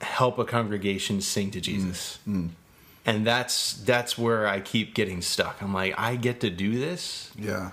help 0.01 0.39
a 0.39 0.45
congregation 0.45 1.21
sing 1.21 1.51
to 1.53 1.61
Jesus, 1.61 2.19
mm, 2.29 2.35
mm. 2.35 2.49
and 3.05 3.27
that's 3.27 3.75
that's 3.75 4.19
where 4.19 4.47
I 4.47 4.61
keep 4.61 4.95
getting 4.95 5.23
stuck. 5.23 5.63
I'm 5.63 5.73
like, 5.73 5.95
I 5.99 6.17
get 6.17 6.41
to 6.41 6.51
do 6.51 6.79
this. 6.79 7.31
Yeah, 7.39 7.71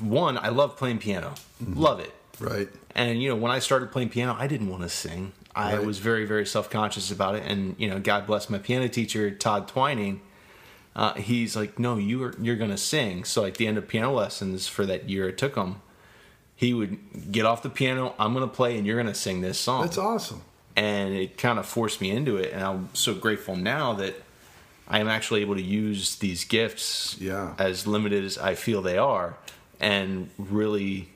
One, 0.00 0.38
I 0.38 0.48
love 0.48 0.76
playing 0.76 0.98
piano, 0.98 1.34
mm-hmm. 1.62 1.78
love 1.78 2.00
it, 2.00 2.14
right. 2.40 2.68
and 2.94 3.22
you 3.22 3.28
know, 3.28 3.36
when 3.36 3.52
I 3.52 3.58
started 3.58 3.92
playing 3.92 4.08
piano, 4.08 4.34
I 4.38 4.46
didn't 4.46 4.68
want 4.68 4.82
to 4.82 4.88
sing. 4.88 5.32
I 5.54 5.76
Right. 5.76 5.86
was 5.86 5.98
very 5.98 6.24
very 6.24 6.46
self 6.46 6.70
conscious 6.70 7.10
about 7.10 7.34
it, 7.34 7.44
and 7.46 7.74
you 7.78 7.88
know, 7.88 7.98
God 8.00 8.26
bless 8.26 8.48
my 8.50 8.58
piano 8.58 8.88
teacher 8.88 9.30
Todd 9.30 9.68
Twining 9.68 10.20
uh, 10.94 11.14
he's 11.14 11.56
like, 11.56 11.78
no, 11.78 11.96
you 11.96 12.22
are 12.22 12.34
you're 12.38 12.56
gonna 12.56 12.76
sing. 12.76 13.24
So 13.24 13.46
at 13.46 13.54
the 13.54 13.66
end 13.66 13.78
of 13.78 13.88
piano 13.88 14.12
lessons 14.12 14.68
for 14.68 14.84
that 14.84 15.08
year 15.08 15.26
it 15.28 15.38
took 15.38 15.54
him, 15.56 15.76
he 16.54 16.74
would 16.74 17.32
get 17.32 17.46
off 17.46 17.62
the 17.62 17.70
piano. 17.70 18.14
I'm 18.18 18.34
gonna 18.34 18.46
play, 18.46 18.76
and 18.76 18.86
you're 18.86 18.98
gonna 18.98 19.14
sing 19.14 19.40
this 19.40 19.58
song. 19.58 19.82
That's 19.82 19.96
awesome. 19.96 20.42
And 20.76 21.14
it 21.14 21.38
kind 21.38 21.58
of 21.58 21.64
forced 21.64 22.02
me 22.02 22.10
into 22.10 22.36
it, 22.36 22.52
and 22.52 22.62
I'm 22.62 22.88
so 22.92 23.14
grateful 23.14 23.56
now 23.56 23.94
that 23.94 24.16
I 24.86 24.98
am 25.00 25.08
actually 25.08 25.40
able 25.40 25.54
to 25.54 25.62
use 25.62 26.16
these 26.16 26.44
gifts, 26.44 27.16
Yeah. 27.18 27.54
as 27.58 27.86
limited 27.86 28.22
as 28.24 28.36
I 28.36 28.54
feel 28.54 28.82
they 28.82 28.98
are, 28.98 29.36
and 29.80 30.28
really 30.38 31.08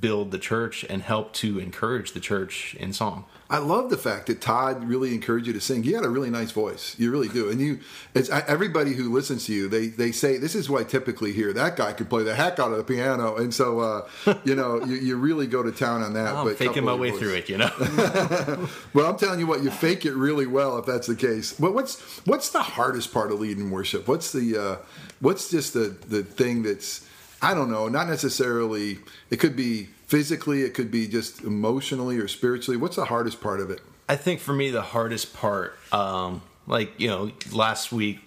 build 0.00 0.32
the 0.32 0.38
church 0.38 0.84
and 0.88 1.02
help 1.02 1.32
to 1.32 1.60
encourage 1.60 2.12
the 2.12 2.18
church 2.18 2.74
in 2.80 2.92
song. 2.92 3.24
I 3.48 3.58
love 3.58 3.90
the 3.90 3.96
fact 3.96 4.26
that 4.26 4.40
Todd 4.40 4.82
really 4.82 5.14
encouraged 5.14 5.46
you 5.46 5.52
to 5.52 5.60
sing. 5.60 5.84
You 5.84 5.92
got 5.92 6.04
a 6.04 6.08
really 6.08 6.30
nice 6.30 6.50
voice. 6.50 6.96
You 6.98 7.12
really 7.12 7.28
do. 7.28 7.48
And 7.48 7.60
you, 7.60 7.78
it's 8.12 8.28
everybody 8.28 8.94
who 8.94 9.12
listens 9.12 9.46
to 9.46 9.52
you. 9.52 9.68
They 9.68 9.86
they 9.86 10.10
say 10.10 10.38
this 10.38 10.56
is 10.56 10.68
what 10.68 10.80
I 10.80 10.84
typically 10.84 11.32
hear. 11.32 11.52
That 11.52 11.76
guy 11.76 11.92
could 11.92 12.10
play 12.10 12.24
the 12.24 12.34
heck 12.34 12.58
out 12.58 12.72
of 12.72 12.78
the 12.78 12.82
piano. 12.82 13.36
And 13.36 13.54
so, 13.54 13.78
uh, 13.78 14.08
you 14.42 14.56
know, 14.56 14.84
you, 14.84 14.96
you 14.96 15.16
really 15.16 15.46
go 15.46 15.62
to 15.62 15.70
town 15.70 16.02
on 16.02 16.14
that. 16.14 16.34
I'm 16.34 16.56
faking 16.56 16.84
my 16.84 16.94
way 16.94 17.10
voice- 17.10 17.20
through 17.20 17.34
it, 17.34 17.48
you 17.48 17.58
know. 17.58 17.70
Well, 18.92 19.10
I'm 19.10 19.16
telling 19.18 19.38
you 19.38 19.46
what, 19.46 19.62
you 19.62 19.70
fake 19.70 20.06
it 20.06 20.14
really 20.14 20.46
well 20.46 20.78
if 20.78 20.86
that's 20.86 21.06
the 21.06 21.14
case. 21.14 21.52
But 21.52 21.74
what's 21.74 22.00
what's 22.26 22.50
the 22.50 22.62
hardest 22.62 23.12
part 23.12 23.30
of 23.30 23.38
leading 23.38 23.70
worship? 23.70 24.08
What's 24.08 24.32
the 24.32 24.56
uh, 24.56 24.76
what's 25.20 25.50
just 25.50 25.74
the 25.74 25.96
the 26.08 26.24
thing 26.24 26.62
that's 26.64 27.06
I 27.42 27.54
don't 27.54 27.70
know, 27.70 27.88
not 27.88 28.08
necessarily. 28.08 28.98
It 29.30 29.36
could 29.36 29.56
be 29.56 29.88
physically, 30.06 30.62
it 30.62 30.74
could 30.74 30.90
be 30.90 31.06
just 31.06 31.42
emotionally 31.42 32.18
or 32.18 32.28
spiritually. 32.28 32.76
What's 32.76 32.96
the 32.96 33.04
hardest 33.04 33.40
part 33.40 33.60
of 33.60 33.70
it? 33.70 33.80
I 34.08 34.16
think 34.16 34.40
for 34.40 34.52
me 34.52 34.70
the 34.70 34.82
hardest 34.82 35.34
part, 35.34 35.76
um, 35.92 36.42
like 36.66 36.98
you 36.98 37.08
know, 37.08 37.32
last 37.52 37.92
week, 37.92 38.20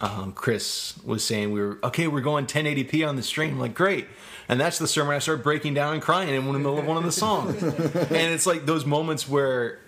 um, 0.00 0.32
Chris 0.32 0.98
was 1.04 1.24
saying 1.24 1.52
we 1.52 1.60
were 1.60 1.78
okay. 1.84 2.08
We're 2.08 2.20
going 2.20 2.46
1080p 2.46 3.08
on 3.08 3.16
the 3.16 3.22
stream. 3.22 3.58
Like 3.58 3.72
great, 3.74 4.06
and 4.48 4.60
that's 4.60 4.78
the 4.78 4.88
sermon 4.88 5.14
I 5.14 5.20
started 5.20 5.42
breaking 5.42 5.74
down 5.74 5.94
and 5.94 6.02
crying 6.02 6.28
in 6.28 6.46
one 6.46 6.56
of 6.56 6.62
the 6.62 6.72
one 6.72 6.96
of 6.96 7.04
the 7.04 7.12
songs. 7.12 7.62
and 7.62 8.12
it's 8.12 8.46
like 8.46 8.66
those 8.66 8.84
moments 8.84 9.28
where 9.28 9.78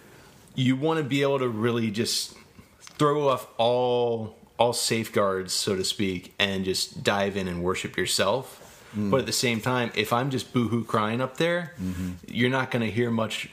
you 0.55 0.77
want 0.77 0.99
to 0.99 1.05
be 1.05 1.23
able 1.23 1.41
to 1.41 1.49
really 1.49 1.91
just 1.91 2.37
throw 2.81 3.29
off 3.29 3.49
all 3.59 4.37
all 4.57 4.73
safeguards, 4.73 5.53
so 5.53 5.75
to 5.75 5.85
speak, 5.85 6.33
and 6.39 6.65
just 6.65 7.03
dive 7.03 7.37
in 7.37 7.49
and 7.49 7.63
worship 7.63 7.97
yourself. 7.97 8.61
Mm. 8.97 9.11
But 9.11 9.21
at 9.21 9.27
the 9.27 9.33
same 9.33 9.61
time, 9.61 9.91
if 9.95 10.13
I'm 10.13 10.31
just 10.31 10.53
boohoo 10.53 10.85
crying 10.85 11.21
up 11.21 11.37
there, 11.37 11.73
mm-hmm. 11.81 12.13
you're 12.29 12.51
not 12.51 12.71
going 12.71 12.85
to 12.85 12.91
hear 12.91 13.11
much 13.11 13.49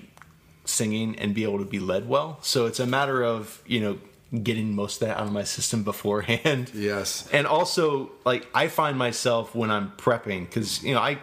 singing 0.66 1.18
and 1.20 1.34
be 1.34 1.44
able 1.44 1.60
to 1.60 1.66
be 1.66 1.80
led 1.80 2.08
well. 2.08 2.38
So 2.42 2.66
it's 2.66 2.80
a 2.80 2.86
matter 2.86 3.24
of, 3.24 3.62
you 3.66 3.80
know, 3.80 4.00
getting 4.44 4.74
most 4.74 5.02
of 5.02 5.08
that 5.08 5.18
out 5.18 5.28
of 5.28 5.34
my 5.34 5.44
system 5.44 5.84
beforehand. 5.84 6.72
Yes. 6.82 7.28
And 7.32 7.46
also, 7.46 8.12
like, 8.26 8.48
I 8.54 8.68
find 8.68 8.98
myself 8.98 9.54
when 9.54 9.70
I'm 9.70 9.92
prepping, 9.98 10.46
because, 10.46 10.84
you 10.84 10.94
know, 10.94 11.02
I, 11.02 11.20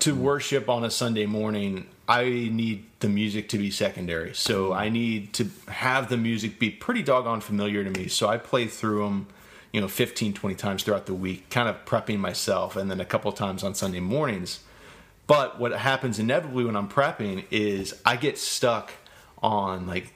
to 0.00 0.14
mm. 0.14 0.18
worship 0.18 0.68
on 0.68 0.84
a 0.84 0.90
Sunday 0.90 1.26
morning, 1.26 1.86
I 2.08 2.24
need 2.24 2.86
the 3.00 3.08
music 3.08 3.48
to 3.50 3.58
be 3.58 3.70
secondary. 3.70 4.34
So 4.34 4.70
mm. 4.70 4.76
I 4.76 4.88
need 4.88 5.32
to 5.34 5.48
have 5.68 6.08
the 6.08 6.16
music 6.16 6.58
be 6.58 6.70
pretty 6.70 7.02
doggone 7.02 7.40
familiar 7.40 7.82
to 7.82 7.90
me. 7.90 8.08
So 8.08 8.28
I 8.28 8.36
play 8.36 8.66
through 8.66 9.04
them, 9.04 9.26
you 9.72 9.80
know, 9.80 9.88
15, 9.88 10.34
20 10.34 10.54
times 10.56 10.82
throughout 10.82 11.06
the 11.06 11.14
week, 11.14 11.48
kind 11.50 11.68
of 11.68 11.84
prepping 11.84 12.18
myself. 12.18 12.76
And 12.76 12.90
then 12.90 13.00
a 13.00 13.04
couple 13.04 13.30
times 13.32 13.62
on 13.62 13.74
Sunday 13.74 14.00
mornings. 14.00 14.60
But 15.26 15.60
what 15.60 15.72
happens 15.72 16.18
inevitably 16.18 16.64
when 16.64 16.74
I'm 16.74 16.88
prepping 16.88 17.44
is 17.52 17.94
I 18.04 18.16
get 18.16 18.36
stuck 18.36 18.92
on 19.40 19.86
like 19.86 20.12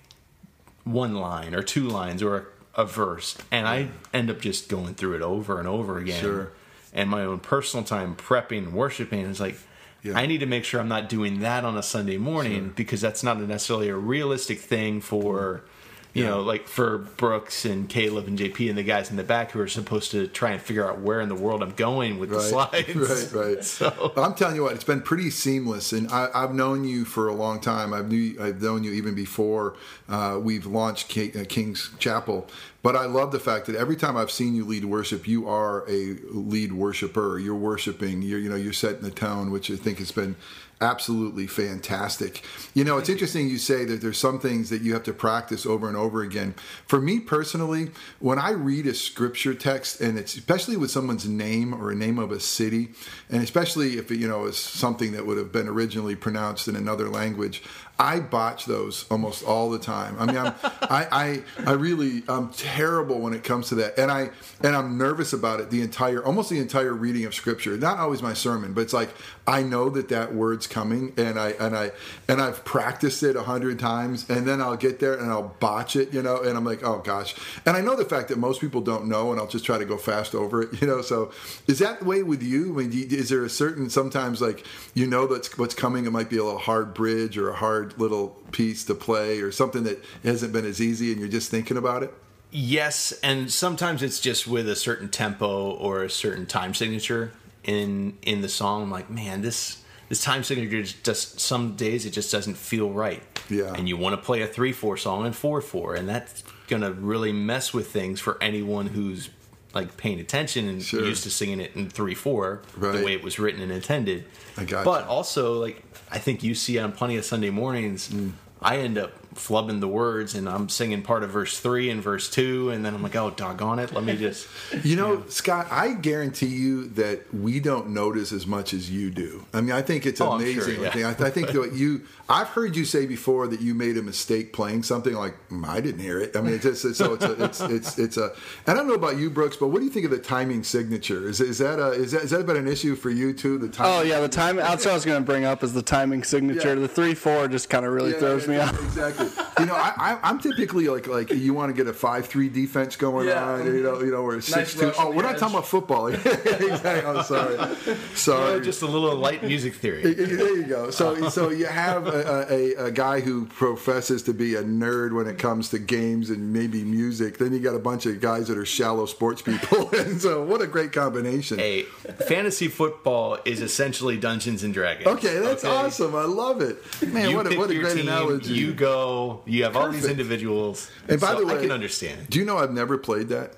one 0.83 1.15
line 1.15 1.55
or 1.55 1.63
two 1.63 1.85
lines 1.85 2.23
or 2.23 2.37
a, 2.75 2.83
a 2.83 2.85
verse, 2.85 3.39
and 3.53 3.67
I 3.67 3.85
mm. 3.85 3.91
end 4.13 4.31
up 4.31 4.41
just 4.41 4.69
going 4.69 4.95
through 4.95 5.15
it 5.15 5.23
over 5.23 5.59
and 5.59 5.69
over 5.69 5.99
again. 5.99 6.21
Sure. 6.21 6.53
And 6.93 7.09
my 7.09 7.23
own 7.23 7.41
personal 7.41 7.85
time 7.85 8.17
prepping 8.17 8.59
and 8.59 8.73
worshiping 8.73 9.21
is 9.21 9.41
like, 9.41 9.57
Yeah. 10.03 10.19
I 10.19 10.27
need 10.27 10.39
to 10.39 10.47
make 10.47 10.65
sure 10.65 10.81
I'm 10.81 10.89
not 10.89 11.09
doing 11.09 11.41
that 11.41 11.65
on 11.65 11.77
a 11.77 11.83
Sunday 11.83 12.19
morning 12.19 12.73
because 12.75 13.01
that's 13.01 13.23
not 13.23 13.41
necessarily 13.41 13.89
a 13.89 13.97
realistic 13.97 14.59
thing 14.59 15.01
for, 15.01 15.63
mm. 15.65 15.69
You 16.14 16.25
know, 16.25 16.40
like 16.42 16.68
for 16.68 16.99
Brooks 16.99 17.64
and 17.64 17.88
Caleb 17.88 18.28
and 18.28 18.38
JP 18.38 18.68
and 18.68 18.78
the 18.78 18.83
guys 18.85 19.11
in 19.11 19.16
the 19.16 19.25
back 19.25 19.50
who 19.50 19.61
are 19.61 19.68
supposed 19.68 20.12
to 20.12 20.26
try 20.28 20.52
and 20.52 20.62
figure 20.62 20.88
out 20.88 21.00
where 21.00 21.21
in 21.21 21.28
the 21.28 21.35
world 21.35 21.62
I'm 21.62 21.73
going 21.73 22.18
with 22.21 22.30
the 22.30 22.40
slides. 22.52 22.94
right, 22.94 23.33
right. 23.33 23.64
So 23.64 24.12
I'm 24.16 24.35
telling 24.35 24.54
you 24.56 24.62
what, 24.62 24.75
it's 24.75 24.85
been 24.85 25.02
pretty 25.02 25.30
seamless, 25.30 25.92
and 25.92 26.09
I, 26.11 26.28
I've 26.33 26.54
known 26.54 26.85
you 26.85 27.04
for 27.04 27.28
a 27.28 27.35
long 27.35 27.61
time. 27.61 27.92
I've 27.92 28.09
knew 28.09 28.37
I've 28.40 28.62
known 28.62 28.85
you 28.85 28.92
even 28.92 29.14
before 29.14 29.75
uh, 30.09 30.38
we've 30.40 30.66
launched 30.66 31.09
Ki- 31.09 31.33
uh, 31.38 31.44
King's 31.49 31.90
Chapel. 31.99 32.47
But 32.83 32.97
I 32.97 33.06
love 33.06 33.33
the 33.33 33.40
fact 33.40 33.64
that 33.66 33.76
every 33.76 33.97
time 33.97 34.14
I've 34.16 34.30
seen 34.30 34.54
you 34.54 34.64
lead 34.66 34.85
worship, 34.85 35.26
you 35.26 35.49
are 35.49 35.88
a 35.88 36.16
lead 36.30 36.73
worshiper. 36.73 37.38
You're 37.38 37.54
worshiping. 37.54 38.21
You're 38.23 38.38
you 38.38 38.50
know 38.50 38.56
you're 38.56 38.75
setting 38.75 39.00
the 39.02 39.11
tone, 39.11 39.50
which 39.50 39.71
I 39.71 39.76
think 39.76 39.99
has 39.99 40.12
been 40.12 40.37
absolutely 40.81 41.47
fantastic. 41.47 42.43
You 42.75 42.85
know, 42.85 42.99
it's 42.99 43.09
interesting 43.09 43.49
you 43.49 43.59
say 43.59 43.85
that 43.85 44.00
there's 44.00 44.19
some 44.19 44.38
things 44.38 44.71
that 44.71 44.83
you 44.83 44.93
have 44.95 45.04
to 45.04 45.12
practice 45.12 45.64
over 45.66 45.88
and 45.88 45.97
over 45.97 46.23
again. 46.23 46.54
For 46.87 47.00
me 47.00 47.21
personally, 47.21 47.90
when 48.19 48.38
I 48.38 48.50
read 48.50 48.87
a 48.87 48.95
scripture 48.95 49.54
text, 49.54 50.00
and 50.00 50.19
it's 50.19 50.37
especially 50.37 50.76
with 50.76 50.90
someone's 50.90 51.28
name 51.28 51.75
or 51.75 51.90
a 51.90 51.95
name 51.95 52.19
of 52.19 52.33
a 52.33 52.40
city, 52.40 52.90
and 53.31 53.43
especially 53.43 53.99
if 53.99 54.11
it, 54.11 54.19
you 54.19 54.28
know 54.28 54.45
is 54.47 54.57
something 54.57 55.12
that 55.12 55.26
would 55.26 55.38
have 55.38 55.52
been 55.52 55.69
originally 55.69 56.16
pronounced 56.16 56.69
in 56.69 56.76
another 56.76 57.09
language, 57.09 57.62
I 57.99 58.19
botch 58.19 58.66
those 58.66 59.07
almost 59.09 59.45
all 59.45 59.71
the 59.71 59.78
time. 59.78 60.16
I 60.19 60.26
mean, 60.26 60.37
I'm, 60.37 60.54
I, 60.83 61.07
I, 61.12 61.43
I 61.64 61.73
really, 61.75 62.25
I'm 62.28 62.52
terrible 62.52 63.21
when 63.21 63.35
it 63.35 63.45
comes 63.45 63.69
to 63.69 63.76
that, 63.76 63.97
and 63.99 64.11
I, 64.11 64.31
and 64.62 64.75
I'm 64.75 64.99
nervous 64.99 65.33
about 65.33 65.61
it 65.61 65.71
the 65.71 65.81
entire, 65.81 66.25
almost 66.25 66.50
the 66.50 66.59
entire 66.59 66.93
reading 66.93 67.25
of 67.25 67.35
scripture. 67.35 67.76
Not 67.76 67.99
always 67.99 68.21
my 68.21 68.35
sermon, 68.35 68.73
but 68.73 68.81
it's 68.81 68.93
like 68.93 69.11
I 69.47 69.62
know 69.62 69.90
that 69.90 70.09
that 70.09 70.35
word's 70.64 70.73
coming, 70.73 71.12
and 71.16 71.38
I, 71.38 71.50
and 71.50 71.76
I, 71.76 71.92
and 72.28 72.40
I've 72.40 72.64
practiced 72.64 73.23
it 73.23 73.37
a 73.37 73.42
hundred 73.42 73.78
times, 73.78 74.28
and 74.28 74.47
then 74.47 74.61
I'll 74.61 74.76
get 74.76 74.99
there 75.00 75.14
and 75.14 75.30
I'll 75.30 75.54
botch 75.61 75.97
it, 75.97 76.12
you 76.12 76.23
know, 76.23 76.42
and 76.42 76.56
I'm 76.56 76.64
like, 76.64 76.83
oh 76.83 76.99
gosh, 77.04 77.35
and 77.66 77.76
I 77.76 77.80
know 77.80 77.97
the 77.97 78.04
fact 78.04 78.28
that 78.28 78.38
most 78.38 78.61
people 78.61 78.80
don't 78.80 79.06
know, 79.09 79.30
and 79.33 79.40
I'll 79.40 79.47
just 79.47 79.64
try 79.64 79.78
to 79.78 79.85
go 79.85 79.97
fast 79.97 80.35
over 80.35 80.62
it, 80.62 80.68
you 80.80 80.87
know. 80.87 81.02
So, 81.02 81.33
is 81.66 81.78
that 81.80 82.00
the 82.00 82.04
way 82.06 82.23
with 82.23 82.42
you? 82.42 82.73
I 82.75 82.83
mean, 82.83 82.92
you- 82.92 83.06
is 83.11 83.28
there 83.28 83.44
a 83.44 83.50
certain 83.50 83.90
sometimes 83.90 84.40
like 84.40 84.64
you 84.94 85.06
know 85.06 85.26
that's 85.26 85.56
what's 85.59 85.75
coming? 85.75 86.06
It 86.06 86.11
might 86.11 86.30
be 86.30 86.38
a 86.38 86.44
little 86.44 86.59
hard 86.59 86.94
bridge 86.94 87.37
or 87.38 87.50
a 87.50 87.54
hard 87.56 87.99
little 87.99 88.30
piece 88.52 88.85
to 88.85 88.94
play 88.94 89.40
or 89.40 89.52
something 89.52 89.85
that 89.85 90.02
hasn't 90.23 90.52
been 90.52 90.64
as 90.64 90.80
easy, 90.80 91.11
and 91.12 91.21
you're 91.21 91.28
just 91.28 91.50
thinking 91.50 91.76
about 91.76 92.02
it. 92.02 92.12
Yes, 92.50 93.12
and 93.23 93.50
sometimes 93.50 94.00
it's 94.02 94.21
just 94.21 94.47
with 94.47 94.68
a 94.68 94.76
certain 94.76 95.09
tempo 95.09 95.73
or 95.73 96.04
a 96.04 96.11
certain 96.11 96.47
time 96.47 96.73
signature 96.73 97.33
in 97.64 98.16
in 98.23 98.42
the 98.42 98.49
song. 98.49 98.83
I'm 98.85 98.90
like, 98.90 99.11
man, 99.11 99.42
this 99.42 99.83
this 100.09 100.23
time 100.23 100.43
signature 100.45 100.83
just 101.03 101.41
some 101.41 101.77
days 101.77 102.07
it 102.07 102.11
just 102.11 102.31
doesn't 102.33 102.57
feel 102.57 102.91
right. 102.91 103.23
Yeah. 103.49 103.73
And 103.75 103.89
you 103.89 103.97
want 103.97 104.15
to 104.19 104.23
play 104.23 104.43
a 104.43 104.47
three 104.47 104.73
four 104.73 104.97
song 104.97 105.27
in 105.27 105.33
four 105.33 105.61
four, 105.61 105.95
and 105.95 106.09
that's 106.09 106.43
gonna 106.69 106.93
really 106.93 107.33
mess 107.33 107.73
with 107.75 107.91
things 107.91 108.21
for 108.21 108.43
anyone 108.43 108.87
who's 108.87 109.31
like 109.75 109.97
paying 109.97 110.21
attention 110.21 110.69
and 110.69 110.83
Sure. 110.83 111.05
used 111.05 111.25
to 111.25 111.31
singing 111.31 111.61
it 111.61 111.75
in 111.75 111.91
three 111.91 112.15
four 112.15 112.63
Right. 112.77 112.99
the 112.99 113.05
way 113.05 113.13
it 113.15 113.23
was 113.23 113.39
written 113.39 113.61
and 113.61 113.73
intended. 113.73 114.25
I 114.57 114.65
got 114.65 114.85
But 114.85 115.05
you. 115.05 115.11
also, 115.11 115.55
like 115.61 115.83
I 116.11 116.19
think 116.19 116.43
you 116.43 116.55
see 116.55 116.79
on 116.79 116.93
plenty 116.93 117.17
of 117.17 117.25
Sunday 117.25 117.51
mornings, 117.51 118.09
Mm. 118.09 118.33
I 118.63 118.79
end 118.79 118.97
up 118.97 119.13
flubbing 119.35 119.81
the 119.81 119.88
words 119.88 120.35
and 120.35 120.49
I'm 120.49 120.69
singing 120.69 121.03
part 121.03 121.23
of 121.23 121.31
verse 121.31 121.59
three 121.61 121.91
and 121.91 122.03
verse 122.03 122.31
two, 122.31 122.71
and 122.71 122.85
then 122.85 122.95
I'm 122.95 123.03
like, 123.03 123.17
oh 123.17 123.31
doggone 123.31 123.79
it, 123.79 123.93
let 123.93 124.05
me 124.05 124.17
just. 124.17 124.47
You 124.85 124.97
know, 124.97 125.25
Scott, 125.29 125.69
I 125.71 125.95
guarantee 125.95 126.47
you 126.47 126.88
that 126.91 127.33
we 127.35 127.59
don't 127.61 127.91
notice 127.91 128.33
as 128.33 128.47
much 128.47 128.75
as 128.75 128.91
you 128.91 129.11
do. 129.11 129.45
I 129.55 129.61
mean, 129.61 129.73
I 129.73 129.83
think 129.83 130.05
it's 130.07 130.21
Oh, 130.21 130.33
amazing. 130.33 130.75
sure, 130.75 130.85
yeah. 130.85 130.91
thing. 130.91 131.05
I, 131.05 131.11
I 131.11 131.31
think 131.31 131.49
that 131.53 131.73
you, 131.75 132.03
I've 132.29 132.49
heard 132.49 132.76
you 132.76 132.85
say 132.85 133.07
before 133.07 133.47
that 133.49 133.61
you 133.61 133.75
made 133.75 133.97
a 133.97 134.03
mistake 134.03 134.53
playing 134.53 134.83
something 134.83 135.14
like 135.14 135.35
"Mm, 135.50 135.67
I 135.67 135.81
didn't 135.81 136.00
hear 136.00 136.19
it. 136.21 136.37
I 136.37 136.41
mean, 136.41 136.55
it's 136.55 136.64
just 136.64 136.85
it's, 136.85 136.99
so 136.99 137.14
it's 137.14 137.25
a, 137.25 137.45
it's 137.45 137.61
it's 137.61 137.99
it's 137.99 138.17
a. 138.17 138.33
I 138.67 138.75
don't 138.75 138.87
know 138.88 138.95
about 138.95 139.17
you, 139.19 139.31
Brooks, 139.31 139.57
but 139.57 139.69
what 139.69 139.79
do 139.81 139.85
you 139.85 139.91
think 139.91 140.05
of 140.05 140.11
the 140.11 140.19
timing 140.19 140.64
signature? 140.64 141.29
Is 141.29 141.41
is 141.41 141.59
that 141.59 141.79
a 141.79 141.91
is 141.93 142.12
that 142.12 142.23
is 142.23 142.31
that 142.31 142.45
been 142.47 142.57
an 142.57 142.69
issue 142.69 142.95
for 142.97 143.11
you 143.11 143.33
too? 143.33 143.59
The 143.59 143.69
time. 143.69 143.87
Oh 143.88 144.03
yeah, 144.03 144.21
the 144.21 144.29
time. 144.29 144.57
That's 144.57 144.85
what 144.85 144.93
I 144.93 144.95
was 144.95 145.05
going 145.05 145.21
to 145.23 145.26
bring 145.26 145.45
up 145.45 145.62
is 145.62 145.73
the 145.73 145.83
timing 145.83 146.25
signature. 146.25 146.69
Yeah. 146.75 146.81
The 146.81 146.88
three 146.88 147.14
four 147.14 147.49
just 147.49 147.69
kind 147.71 147.85
of 147.87 147.93
really 147.93 148.12
Yeah, 148.12 148.19
throws 148.19 148.47
me 148.49 148.57
yeah, 148.57 148.69
off. 148.69 148.83
Exactly. 148.85 149.24
You 149.59 149.67
know, 149.67 149.75
I, 149.75 149.93
I, 149.97 150.19
I'm 150.23 150.39
typically 150.41 150.89
like 150.89 151.07
like 151.07 151.31
you 151.31 151.55
want 151.55 151.71
to 151.71 151.77
get 151.77 151.89
a 151.89 151.93
five 151.95 152.27
three 152.27 152.49
defense 152.49 152.97
going 152.97 153.29
Yeah. 153.29 153.45
on. 153.45 153.67
You 153.67 153.83
know, 153.83 154.01
you 154.01 154.11
know, 154.11 154.19
or 154.25 154.37
a 154.37 154.43
six 154.43 154.75
two. 154.75 154.93
Oh, 154.99 155.11
we're 155.11 155.17
the 155.17 155.23
not 155.23 155.35
edge. 155.35 155.41
talking 155.41 155.55
about 155.57 155.67
football. 155.69 156.07
exactly. 156.09 157.05
I'm 157.05 157.23
sorry. 157.25 157.77
Sorry. 158.15 158.61
Just 158.65 158.83
a 158.83 158.87
little 158.87 159.15
light 159.17 159.43
music 159.43 159.75
theory. 159.75 160.03
there 160.15 160.57
you 160.57 160.65
go. 160.65 160.91
So, 160.91 161.29
so 161.29 161.51
you 161.51 161.67
have 161.67 162.07
a, 162.07 162.47
a, 162.53 162.87
a 162.87 162.91
guy 162.91 163.21
who 163.21 163.47
professes 163.47 164.23
to 164.25 164.35
be 164.35 164.55
a 164.57 164.63
nerd 164.63 165.15
when 165.15 165.27
it 165.27 165.39
comes 165.39 165.69
to 165.71 165.79
games 165.79 166.31
and 166.31 166.53
maybe 166.53 166.83
music. 166.85 167.39
Then 167.39 167.53
you 167.53 167.61
got 167.61 167.75
a 167.75 167.79
bunch 167.81 168.07
of 168.07 168.21
guys 168.21 168.49
that 168.49 168.59
are 168.59 168.65
shallow 168.67 169.07
sports 169.07 169.43
people, 169.43 169.89
and 169.95 170.21
so 170.21 170.43
what 170.45 170.61
a 170.63 170.67
great 170.67 170.93
combination. 170.93 171.59
Hey, 171.59 171.83
fantasy 172.27 172.69
football 172.69 173.39
is 173.45 173.61
essentially 173.61 174.17
Dungeons 174.17 174.63
and 174.65 174.75
Dragons. 174.75 175.07
Okay, 175.07 175.39
that's 175.39 175.65
okay? 175.65 175.75
awesome. 175.75 176.15
I 176.17 176.25
love 176.25 176.61
it. 176.61 176.79
Man, 177.07 177.31
You 177.31 177.37
what 177.37 177.53
a, 177.53 177.57
what 177.57 177.71
a 177.71 177.75
great 177.79 177.97
team, 177.97 178.09
analogy. 178.09 178.55
You 178.55 178.73
go. 178.75 179.43
You 179.47 179.65
have 179.65 179.77
all 179.77 179.91
these 179.91 180.07
individuals. 180.07 180.91
and 181.09 181.21
by 181.21 181.33
so 181.33 181.41
the 181.41 181.47
way, 181.47 181.55
I 181.57 181.61
can 181.61 181.71
understand 181.71 182.29
Do 182.29 182.39
you 182.39 182.45
know 182.45 182.59
I've 182.59 182.73
never 182.73 182.99
played 182.99 183.29
that? 183.29 183.55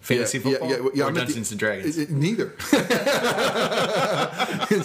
Fantasy 0.00 0.38
football 0.38 0.72
or 0.72 0.76
I'm 0.76 0.86
at 0.88 0.94
the- 0.94 1.12
Dungeons 1.20 1.50
and 1.50 1.58
Dragons. 1.60 1.98
it- 1.98 2.02
it- 2.02 2.10
neither. 2.10 2.54
and 2.72 2.84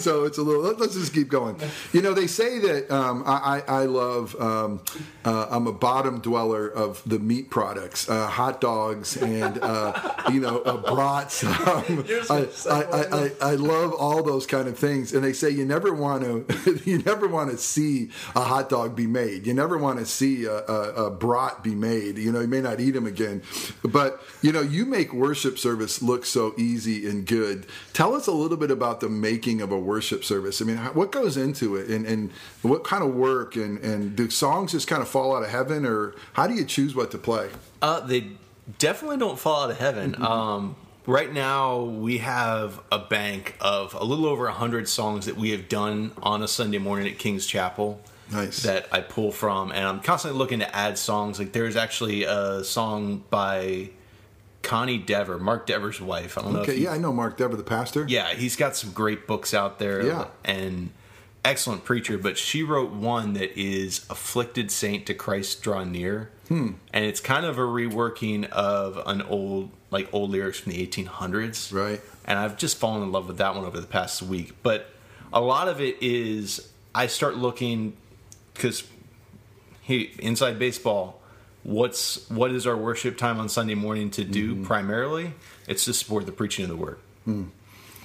so 0.00 0.24
it's 0.24 0.38
a 0.38 0.42
little. 0.42 0.62
Let, 0.62 0.80
us 0.80 0.94
just 0.94 1.12
keep 1.14 1.28
going. 1.28 1.56
You 1.92 2.02
know, 2.02 2.12
they 2.14 2.26
say 2.26 2.58
that 2.60 2.90
um, 2.90 3.22
I, 3.26 3.62
I 3.68 3.82
I 3.82 3.84
love. 3.84 4.34
Um, 4.40 4.80
uh, 5.24 5.46
I'm 5.50 5.66
a 5.66 5.72
bottom 5.72 6.20
dweller 6.20 6.68
of 6.68 7.02
the 7.06 7.18
meat 7.18 7.50
products, 7.50 8.08
uh, 8.08 8.26
hot 8.26 8.60
dogs, 8.60 9.16
and 9.16 9.58
uh, 9.62 9.92
you 10.32 10.40
know, 10.40 10.60
uh, 10.60 10.94
brats. 10.94 11.44
Um, 11.64 12.04
I, 12.30 12.46
I, 12.70 12.82
I, 12.82 13.24
I, 13.24 13.30
I 13.40 13.54
love 13.54 13.94
all 13.94 14.22
those 14.22 14.44
kind 14.46 14.68
of 14.68 14.78
things. 14.78 15.12
And 15.14 15.24
they 15.24 15.32
say 15.32 15.48
you 15.50 15.64
never 15.64 15.92
want 15.94 16.22
to. 16.22 16.80
you 16.84 16.98
never 16.98 17.26
want 17.26 17.50
to 17.50 17.56
see 17.56 18.10
a 18.36 18.42
hot 18.42 18.68
dog 18.68 18.94
be 18.94 19.06
made. 19.06 19.46
You 19.46 19.54
never 19.54 19.78
want 19.78 19.98
to 19.98 20.06
see 20.06 20.44
a, 20.44 20.58
a, 20.58 21.06
a 21.06 21.10
brat 21.10 21.62
be 21.62 21.74
made. 21.74 22.18
You 22.18 22.32
know, 22.32 22.40
you 22.40 22.48
may 22.48 22.60
not 22.60 22.80
eat 22.80 22.90
them 22.92 23.06
again, 23.06 23.42
but 23.82 24.22
you 24.42 24.52
know, 24.52 24.60
you 24.60 24.84
make 25.04 25.12
worship 25.12 25.58
service 25.58 26.00
look 26.00 26.24
so 26.24 26.54
easy 26.56 27.08
and 27.08 27.26
good. 27.26 27.66
Tell 27.92 28.14
us 28.14 28.26
a 28.26 28.32
little 28.32 28.56
bit 28.56 28.70
about 28.70 29.00
the 29.00 29.08
making 29.08 29.60
of 29.60 29.70
a 29.70 29.78
worship 29.78 30.24
service. 30.24 30.62
I 30.62 30.64
mean, 30.64 30.78
what 30.78 31.12
goes 31.12 31.36
into 31.36 31.76
it, 31.76 31.88
and, 31.88 32.06
and 32.06 32.30
what 32.62 32.84
kind 32.84 33.04
of 33.04 33.14
work, 33.14 33.56
and, 33.56 33.78
and 33.80 34.16
do 34.16 34.30
songs 34.30 34.72
just 34.72 34.88
kind 34.88 35.02
of 35.02 35.08
fall 35.08 35.36
out 35.36 35.42
of 35.42 35.50
heaven, 35.50 35.84
or 35.84 36.14
how 36.32 36.46
do 36.46 36.54
you 36.54 36.64
choose 36.64 36.94
what 36.94 37.10
to 37.10 37.18
play? 37.18 37.50
Uh, 37.82 38.00
they 38.00 38.30
definitely 38.78 39.18
don't 39.18 39.38
fall 39.38 39.64
out 39.64 39.70
of 39.70 39.78
heaven. 39.78 40.20
Um, 40.22 40.76
right 41.06 41.32
now, 41.32 41.82
we 41.82 42.18
have 42.18 42.80
a 42.90 42.98
bank 42.98 43.56
of 43.60 43.92
a 43.94 44.04
little 44.04 44.26
over 44.26 44.44
100 44.44 44.88
songs 44.88 45.26
that 45.26 45.36
we 45.36 45.50
have 45.50 45.68
done 45.68 46.12
on 46.22 46.42
a 46.42 46.48
Sunday 46.48 46.78
morning 46.78 47.12
at 47.12 47.18
King's 47.18 47.46
Chapel. 47.46 48.00
Nice. 48.32 48.62
That 48.62 48.88
I 48.90 49.02
pull 49.02 49.32
from, 49.32 49.70
and 49.70 49.86
I'm 49.86 50.00
constantly 50.00 50.38
looking 50.38 50.60
to 50.60 50.74
add 50.74 50.96
songs. 50.96 51.38
Like, 51.38 51.52
there's 51.52 51.76
actually 51.76 52.24
a 52.24 52.64
song 52.64 53.22
by 53.28 53.90
Connie 54.64 54.98
Dever, 54.98 55.38
Mark 55.38 55.66
Dever's 55.66 56.00
wife. 56.00 56.36
I 56.36 56.42
don't 56.42 56.54
know 56.54 56.60
Okay, 56.60 56.76
yeah, 56.78 56.90
I 56.92 56.98
know 56.98 57.12
Mark 57.12 57.36
Dever, 57.36 57.56
the 57.56 57.62
pastor. 57.62 58.04
yeah, 58.08 58.34
he's 58.34 58.56
got 58.56 58.74
some 58.76 58.90
great 58.92 59.26
books 59.26 59.54
out 59.54 59.78
there. 59.78 60.04
Yeah. 60.04 60.26
And 60.44 60.90
excellent 61.44 61.84
preacher, 61.84 62.16
but 62.18 62.38
she 62.38 62.62
wrote 62.62 62.90
one 62.90 63.34
that 63.34 63.56
is 63.58 64.06
Afflicted 64.10 64.70
Saint 64.70 65.06
to 65.06 65.14
Christ 65.14 65.62
Draw 65.62 65.84
Near. 65.84 66.30
Hmm. 66.48 66.72
And 66.92 67.04
it's 67.04 67.20
kind 67.20 67.46
of 67.46 67.58
a 67.58 67.62
reworking 67.62 68.48
of 68.50 69.00
an 69.06 69.22
old 69.22 69.70
like 69.90 70.08
old 70.12 70.30
lyrics 70.30 70.58
from 70.58 70.72
the 70.72 70.86
1800s. 70.86 71.72
Right. 71.72 72.00
And 72.24 72.38
I've 72.38 72.56
just 72.58 72.78
fallen 72.78 73.02
in 73.02 73.12
love 73.12 73.28
with 73.28 73.38
that 73.38 73.54
one 73.54 73.64
over 73.64 73.78
the 73.80 73.86
past 73.86 74.22
week. 74.22 74.54
But 74.62 74.90
a 75.32 75.40
lot 75.40 75.68
of 75.68 75.80
it 75.80 75.96
is 76.02 76.68
I 76.94 77.06
start 77.06 77.36
looking 77.36 77.96
cuz 78.54 78.84
hey, 79.82 80.10
inside 80.18 80.58
baseball, 80.58 81.20
what's 81.64 82.28
what 82.30 82.52
is 82.52 82.66
our 82.66 82.76
worship 82.76 83.18
time 83.18 83.40
on 83.40 83.48
Sunday 83.48 83.74
morning 83.74 84.10
to 84.12 84.24
do 84.24 84.54
mm-hmm. 84.54 84.64
primarily? 84.64 85.32
It's 85.66 85.84
to 85.86 85.94
support 85.94 86.26
the 86.26 86.32
preaching 86.32 86.64
of 86.64 86.68
the 86.68 86.76
word. 86.76 86.98
Mm. 87.26 87.48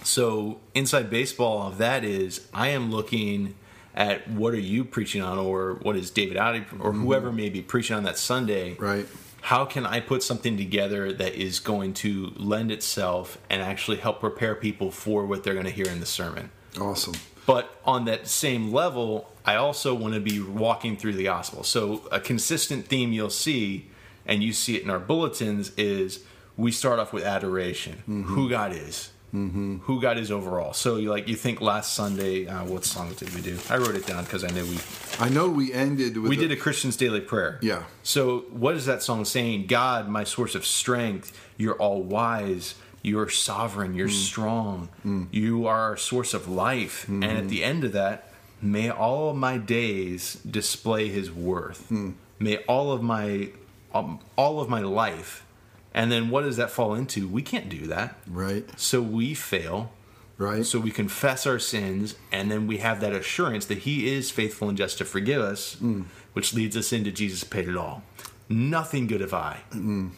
So 0.04 0.60
inside 0.74 1.10
baseball 1.10 1.68
of 1.68 1.78
that 1.78 2.04
is 2.04 2.48
I 2.54 2.70
am 2.70 2.90
looking 2.90 3.56
at 3.94 4.30
what 4.30 4.54
are 4.54 4.60
you 4.60 4.86
preaching 4.86 5.22
on, 5.22 5.38
or 5.38 5.74
what 5.82 5.96
is 5.96 6.10
David 6.10 6.38
Audi 6.38 6.60
or 6.80 6.92
mm-hmm. 6.92 7.04
whoever 7.04 7.32
may 7.32 7.50
be 7.50 7.62
preaching 7.62 7.96
on 7.96 8.04
that 8.04 8.18
Sunday. 8.18 8.76
Right. 8.76 9.06
How 9.42 9.66
can 9.66 9.86
I 9.86 10.00
put 10.00 10.22
something 10.24 10.58
together 10.58 11.14
that 11.14 11.34
is 11.34 11.60
going 11.60 11.94
to 11.96 12.34
lend 12.36 12.72
itself 12.72 13.38
and 13.50 13.62
actually 13.62 13.98
help 13.98 14.20
prepare 14.20 14.54
people 14.56 14.92
for 14.92 15.26
what 15.26 15.44
they're 15.44 15.54
going 15.54 15.66
to 15.66 15.72
hear 15.72 15.88
in 15.88 16.00
the 16.00 16.06
sermon? 16.06 16.52
Awesome. 16.80 17.14
But 17.46 17.74
on 17.84 18.06
that 18.06 18.28
same 18.28 18.72
level, 18.72 19.32
I 19.50 19.56
also 19.56 19.96
want 19.96 20.14
to 20.14 20.20
be 20.20 20.40
walking 20.40 20.96
through 20.96 21.14
the 21.14 21.24
gospel. 21.24 21.64
So 21.64 22.08
a 22.12 22.20
consistent 22.20 22.86
theme 22.86 23.12
you'll 23.12 23.32
see, 23.32 23.88
and 24.28 24.44
you 24.44 24.54
see 24.54 24.76
it 24.76 24.84
in 24.84 24.92
our 24.92 25.00
bulletins, 25.00 25.72
is 25.76 26.24
we 26.56 26.72
start 26.72 27.00
off 27.00 27.12
with 27.12 27.24
adoration, 27.24 27.96
mm-hmm. 28.02 28.24
who 28.26 28.48
God 28.48 28.74
is, 28.74 29.10
mm-hmm. 29.34 29.78
who 29.78 30.00
God 30.00 30.20
is 30.20 30.30
overall. 30.30 30.74
So 30.74 30.98
you 30.98 31.10
like 31.10 31.28
you 31.28 31.36
think 31.36 31.62
last 31.62 31.96
Sunday, 31.96 32.46
uh, 32.46 32.64
what 32.66 32.86
song 32.86 33.12
did 33.14 33.34
we 33.34 33.42
do? 33.42 33.58
I 33.72 33.78
wrote 33.78 33.96
it 33.96 34.06
down 34.06 34.24
because 34.24 34.44
I 34.44 34.50
knew 34.50 34.66
we 34.66 34.78
I 35.20 35.30
know 35.30 35.50
we 35.50 35.74
ended 35.74 36.16
with 36.18 36.30
we 36.30 36.36
the- 36.36 36.48
did 36.48 36.52
a 36.52 36.62
Christian's 36.62 36.96
daily 36.96 37.22
prayer. 37.22 37.58
Yeah. 37.64 37.86
So 38.04 38.42
what 38.52 38.76
is 38.76 38.86
that 38.86 39.02
song 39.02 39.26
saying? 39.26 39.66
God, 39.66 40.08
my 40.10 40.26
source 40.26 40.54
of 40.54 40.64
strength, 40.64 41.36
you're 41.58 41.78
all 41.78 42.04
wise, 42.04 42.76
you're 43.02 43.30
sovereign, 43.30 43.96
you're 43.96 44.10
mm. 44.10 44.26
strong, 44.30 44.90
mm. 45.04 45.28
you 45.32 45.66
are 45.66 45.80
our 45.80 45.98
source 45.98 46.36
of 46.36 46.48
life. 46.48 47.08
And 47.08 47.24
at 47.24 47.32
mm-hmm. 47.32 47.48
the 47.48 47.64
end 47.64 47.84
of 47.84 47.94
that, 47.94 48.29
may 48.62 48.90
all 48.90 49.30
of 49.32 49.36
my 49.38 49.58
days 49.58 50.36
display 50.50 51.08
his 51.10 51.32
worth. 51.32 51.88
Hmm. 51.88 52.12
May 52.40 52.58
all 52.68 52.92
of 52.92 53.02
my 53.02 53.50
um, 53.94 54.20
all 54.36 54.60
of 54.60 54.70
my 54.70 54.82
life. 54.82 55.46
And 55.94 56.12
then 56.12 56.30
what 56.30 56.44
does 56.44 56.58
that 56.58 56.70
fall 56.70 56.94
into? 56.94 57.28
We 57.28 57.42
can't 57.42 57.68
do 57.70 57.88
that. 57.88 58.16
right, 58.28 58.64
So 58.80 59.02
we 59.02 59.34
fail. 59.34 59.92
right. 60.38 60.64
So 60.64 60.80
we 60.80 60.92
confess 60.92 61.48
our 61.48 61.58
sins, 61.58 62.16
and 62.32 62.52
then 62.52 62.68
we 62.68 62.78
have 62.78 63.02
that 63.02 63.14
assurance 63.14 63.66
that 63.66 63.80
He 63.80 64.14
is 64.14 64.30
faithful 64.30 64.70
and 64.70 64.78
just 64.78 65.00
to 65.00 65.06
forgive 65.06 65.42
us, 65.42 65.74
hmm. 65.76 66.04
which 66.34 66.54
leads 66.54 66.78
us 66.78 66.94
into 66.94 67.12
Jesus 67.12 67.44
paid 67.44 67.68
it 67.68 67.76
all. 67.76 68.04
Nothing 68.48 69.08
good 69.08 69.22
have 69.22 69.34
I. 69.34 69.62
Hmm. 69.72 70.10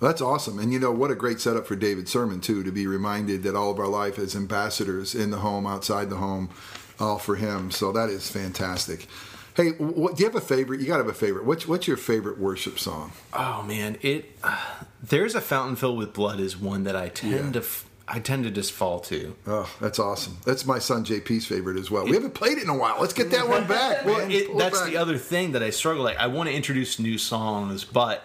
That's 0.00 0.20
awesome. 0.20 0.58
And 0.58 0.70
you 0.74 0.78
know, 0.78 0.92
what 0.92 1.10
a 1.10 1.14
great 1.14 1.40
setup 1.40 1.66
for 1.66 1.74
David's 1.76 2.10
sermon, 2.10 2.40
too, 2.42 2.62
to 2.62 2.70
be 2.70 2.86
reminded 2.86 3.42
that 3.44 3.56
all 3.56 3.70
of 3.70 3.78
our 3.78 3.88
life 3.88 4.18
as 4.18 4.36
ambassadors 4.36 5.14
in 5.14 5.30
the 5.30 5.38
home, 5.38 5.66
outside 5.66 6.10
the 6.10 6.16
home, 6.16 6.50
all 7.00 7.18
for 7.18 7.36
Him. 7.36 7.70
So 7.70 7.92
that 7.92 8.08
is 8.08 8.30
fantastic. 8.30 9.06
Hey, 9.54 9.70
what, 9.70 10.16
do 10.16 10.22
you 10.22 10.28
have 10.28 10.36
a 10.36 10.40
favorite? 10.46 10.80
You 10.80 10.86
got 10.86 10.98
to 10.98 11.04
have 11.04 11.08
a 11.08 11.14
favorite. 11.14 11.46
What's, 11.46 11.66
what's 11.66 11.88
your 11.88 11.96
favorite 11.96 12.38
worship 12.38 12.78
song? 12.78 13.12
Oh 13.32 13.62
man, 13.62 13.96
it. 14.02 14.38
there's 15.02 15.34
a 15.34 15.40
fountain 15.40 15.76
filled 15.76 15.98
with 15.98 16.12
blood 16.12 16.40
is 16.40 16.56
one 16.58 16.84
that 16.84 16.96
I 16.96 17.08
tend 17.08 17.32
Yeah. 17.32 17.52
to. 17.52 17.58
f- 17.60 17.84
I 18.08 18.20
tend 18.20 18.44
to 18.44 18.52
just 18.52 18.70
fall 18.70 19.00
to. 19.00 19.34
Oh, 19.48 19.68
that's 19.80 19.98
awesome. 19.98 20.36
That's 20.44 20.64
my 20.64 20.78
son 20.78 21.04
JP's 21.04 21.44
favorite 21.44 21.76
as 21.76 21.90
well. 21.90 22.04
We 22.04 22.12
haven't 22.12 22.34
played 22.34 22.56
it 22.56 22.62
in 22.62 22.68
a 22.70 22.76
while. 22.76 22.98
Let's 23.00 23.12
get 23.14 23.30
that 23.32 23.48
one 23.56 23.66
back. 23.66 24.04
Well, 24.04 24.30
it 24.30 24.56
that's 24.56 24.78
back. 24.80 24.90
the 24.90 24.96
other 24.96 25.18
thing 25.18 25.52
that 25.52 25.62
I 25.64 25.70
struggle. 25.70 26.04
Like, 26.04 26.16
I 26.18 26.28
want 26.28 26.48
to 26.48 26.54
introduce 26.54 27.00
new 27.00 27.18
songs, 27.18 27.84
but 27.84 28.22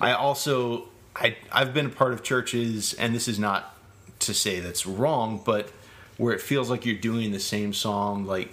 I 0.00 0.12
also 0.14 0.88
I 1.14 1.36
I've 1.52 1.72
been 1.72 1.86
a 1.86 1.90
part 1.90 2.12
of 2.12 2.24
churches, 2.24 2.92
and 2.94 3.14
this 3.14 3.28
is 3.28 3.38
not 3.38 3.76
to 4.20 4.34
say 4.34 4.58
that's 4.58 4.84
wrong, 4.84 5.40
but 5.44 5.70
where 6.20 6.34
it 6.34 6.42
feels 6.42 6.68
like 6.68 6.84
you're 6.84 6.94
doing 6.94 7.32
the 7.32 7.40
same 7.40 7.72
song. 7.72 8.26
Like, 8.26 8.50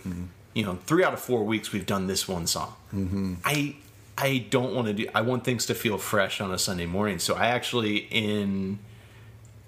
you 0.53 0.63
know, 0.63 0.79
three 0.85 1.03
out 1.03 1.13
of 1.13 1.19
four 1.19 1.43
weeks 1.43 1.73
we've 1.73 1.85
done 1.85 2.07
this 2.07 2.25
one 2.25 2.47
song. 2.47 2.73
Mm-hmm. 2.95 3.33
I 3.43 3.75
I 4.17 4.45
don't 4.49 4.73
want 4.73 4.87
to 4.87 4.93
do. 4.93 5.07
I 5.13 5.19
want 5.19 5.43
things 5.43 5.65
to 5.65 5.75
feel 5.75 5.97
fresh 5.97 6.39
on 6.39 6.53
a 6.53 6.57
Sunday 6.57 6.85
morning. 6.85 7.19
So 7.19 7.35
I 7.35 7.47
actually 7.47 7.97
in 8.09 8.79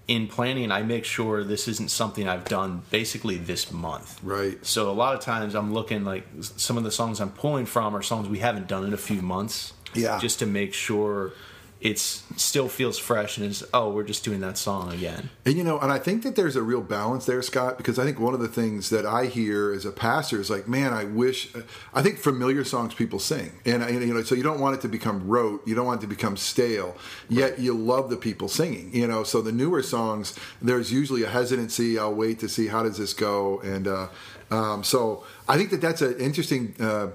in 0.08 0.28
planning, 0.28 0.72
I 0.72 0.82
make 0.82 1.04
sure 1.04 1.44
this 1.44 1.68
isn't 1.68 1.92
something 1.92 2.26
I've 2.26 2.46
done 2.46 2.84
basically 2.90 3.36
this 3.36 3.70
month. 3.70 4.18
Right. 4.24 4.66
So 4.66 4.90
a 4.90 4.96
lot 5.04 5.14
of 5.14 5.20
times 5.20 5.54
I'm 5.54 5.74
looking 5.74 6.06
like 6.06 6.24
some 6.40 6.78
of 6.78 6.86
the 6.86 6.92
songs 6.92 7.20
I'm 7.20 7.32
pulling 7.32 7.66
from 7.66 7.94
are 7.98 8.02
songs 8.02 8.30
we 8.30 8.40
haven't 8.40 8.70
done 8.70 8.86
in 8.86 8.94
a 8.94 8.98
few 8.98 9.22
months. 9.22 9.74
Yeah. 9.94 10.20
Just 10.20 10.40
to 10.40 10.46
make 10.46 10.74
sure 10.74 11.34
it's 11.82 12.24
still 12.36 12.68
feels 12.68 12.98
fresh 12.98 13.38
and 13.38 13.46
is 13.46 13.64
oh 13.74 13.90
we're 13.90 14.04
just 14.04 14.26
doing 14.26 14.42
that 14.42 14.58
song 14.58 14.92
again. 14.92 15.30
And 15.46 15.56
you 15.56 15.64
know, 15.64 15.80
and 15.80 15.92
I 15.92 15.98
think 15.98 16.24
that 16.24 16.36
there's 16.36 16.58
a 16.58 16.62
real 16.62 16.82
balance 16.82 17.26
there, 17.26 17.42
Scott, 17.42 17.78
because 17.78 17.98
I 17.98 18.04
think 18.04 18.20
one 18.20 18.34
of 18.34 18.42
the 18.42 18.50
things 18.50 18.90
that 18.90 19.06
I 19.06 19.28
hear 19.28 19.72
as 19.72 19.86
a 19.86 19.92
pastor 19.92 20.42
is 20.42 20.50
like, 20.50 20.68
man, 20.68 20.94
I 20.94 21.06
wish. 21.06 21.54
I 21.94 22.02
think 22.02 22.18
familiar 22.18 22.66
songs 22.66 22.94
people 22.94 23.20
sing, 23.20 23.54
and 23.66 23.84
you 24.06 24.14
know, 24.14 24.24
so 24.24 24.36
you 24.36 24.44
don't 24.44 24.60
want 24.60 24.76
it 24.76 24.82
to 24.82 24.90
become 24.90 25.26
rote, 25.28 25.66
you 25.66 25.74
don't 25.74 25.86
want 25.86 26.02
it 26.02 26.06
to 26.06 26.08
become 26.08 26.36
stale. 26.36 26.98
Yet 27.30 27.60
you 27.60 27.74
love 27.74 28.10
the 28.10 28.18
people 28.18 28.50
singing, 28.50 28.94
you 28.94 29.08
know. 29.08 29.24
So 29.24 29.42
the 29.42 29.54
newer 29.54 29.82
songs, 29.82 30.38
there's 30.62 30.92
usually 30.92 31.24
a 31.24 31.30
hesitancy. 31.30 31.98
I'll 31.98 32.14
wait 32.14 32.40
to 32.40 32.50
see 32.50 32.68
how 32.68 32.84
does 32.84 32.98
this 32.98 33.14
go, 33.14 33.62
and 33.62 33.88
uh, 33.88 34.08
um, 34.52 34.84
so 34.84 35.24
I 35.48 35.56
think 35.56 35.70
that 35.70 35.80
that's 35.80 36.02
an 36.02 36.20
interesting. 36.20 36.76
Uh, 36.78 37.10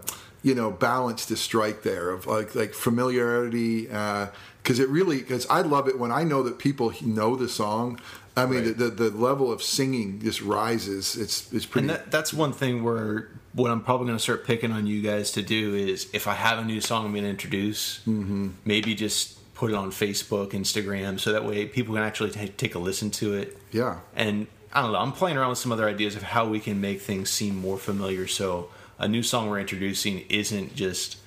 you 0.44 0.54
know, 0.54 0.70
balance 0.70 1.24
to 1.24 1.36
strike 1.36 1.82
there 1.82 2.10
of 2.10 2.26
like 2.26 2.54
like 2.54 2.74
familiarity, 2.74 3.88
because 4.64 4.80
it 4.80 4.88
really 4.88 5.18
because 5.18 5.46
I 5.48 5.60
love 5.60 5.86
it 5.88 5.98
when 5.98 6.10
I 6.10 6.24
know 6.24 6.42
that 6.42 6.58
people 6.58 6.92
know 7.02 7.36
the 7.36 7.48
song. 7.48 8.00
I 8.36 8.46
mean, 8.46 8.64
Right. 8.64 8.76
the, 8.76 8.88
the 8.90 9.10
the 9.10 9.16
level 9.16 9.52
of 9.52 9.62
singing 9.62 10.18
just 10.20 10.42
rises. 10.42 11.14
It's 11.16 11.52
it's 11.52 11.66
pretty. 11.66 11.88
And 11.88 11.96
that, 11.96 12.10
that's 12.10 12.32
one 12.34 12.52
thing 12.52 12.82
where 12.82 13.28
what 13.52 13.70
I'm 13.70 13.80
probably 13.82 14.06
going 14.06 14.16
to 14.18 14.22
start 14.22 14.44
picking 14.44 14.72
on 14.72 14.88
you 14.88 15.00
guys 15.02 15.30
to 15.32 15.42
do 15.42 15.74
is 15.76 16.08
if 16.12 16.26
I 16.26 16.34
have 16.34 16.58
a 16.58 16.64
new 16.64 16.80
song 16.80 17.04
I'm 17.06 17.12
going 17.12 17.22
to 17.24 17.30
introduce, 17.30 18.00
Mm-hmm. 18.08 18.48
maybe 18.64 18.96
just 18.96 19.38
put 19.54 19.70
it 19.70 19.76
on 19.76 19.92
Facebook, 19.92 20.50
Instagram, 20.50 21.20
so 21.20 21.30
that 21.30 21.44
way 21.44 21.66
people 21.66 21.94
can 21.94 22.02
actually 22.02 22.30
ta 22.32 22.46
take 22.56 22.74
a 22.74 22.80
listen 22.80 23.10
to 23.12 23.34
it. 23.34 23.56
yeah, 23.70 24.00
and 24.16 24.48
I 24.72 24.82
don't 24.82 24.90
know. 24.92 24.98
I'm 24.98 25.12
playing 25.12 25.36
around 25.36 25.50
with 25.50 25.58
some 25.58 25.70
other 25.70 25.88
ideas 25.88 26.16
of 26.16 26.22
how 26.24 26.48
we 26.48 26.58
can 26.58 26.80
make 26.80 27.00
things 27.02 27.30
seem 27.30 27.54
more 27.54 27.78
familiar. 27.78 28.26
So 28.26 28.70
a 28.98 29.06
new 29.06 29.22
song 29.22 29.48
we're 29.48 29.60
introducing 29.60 30.24
isn't 30.28 30.74
just 30.74 31.18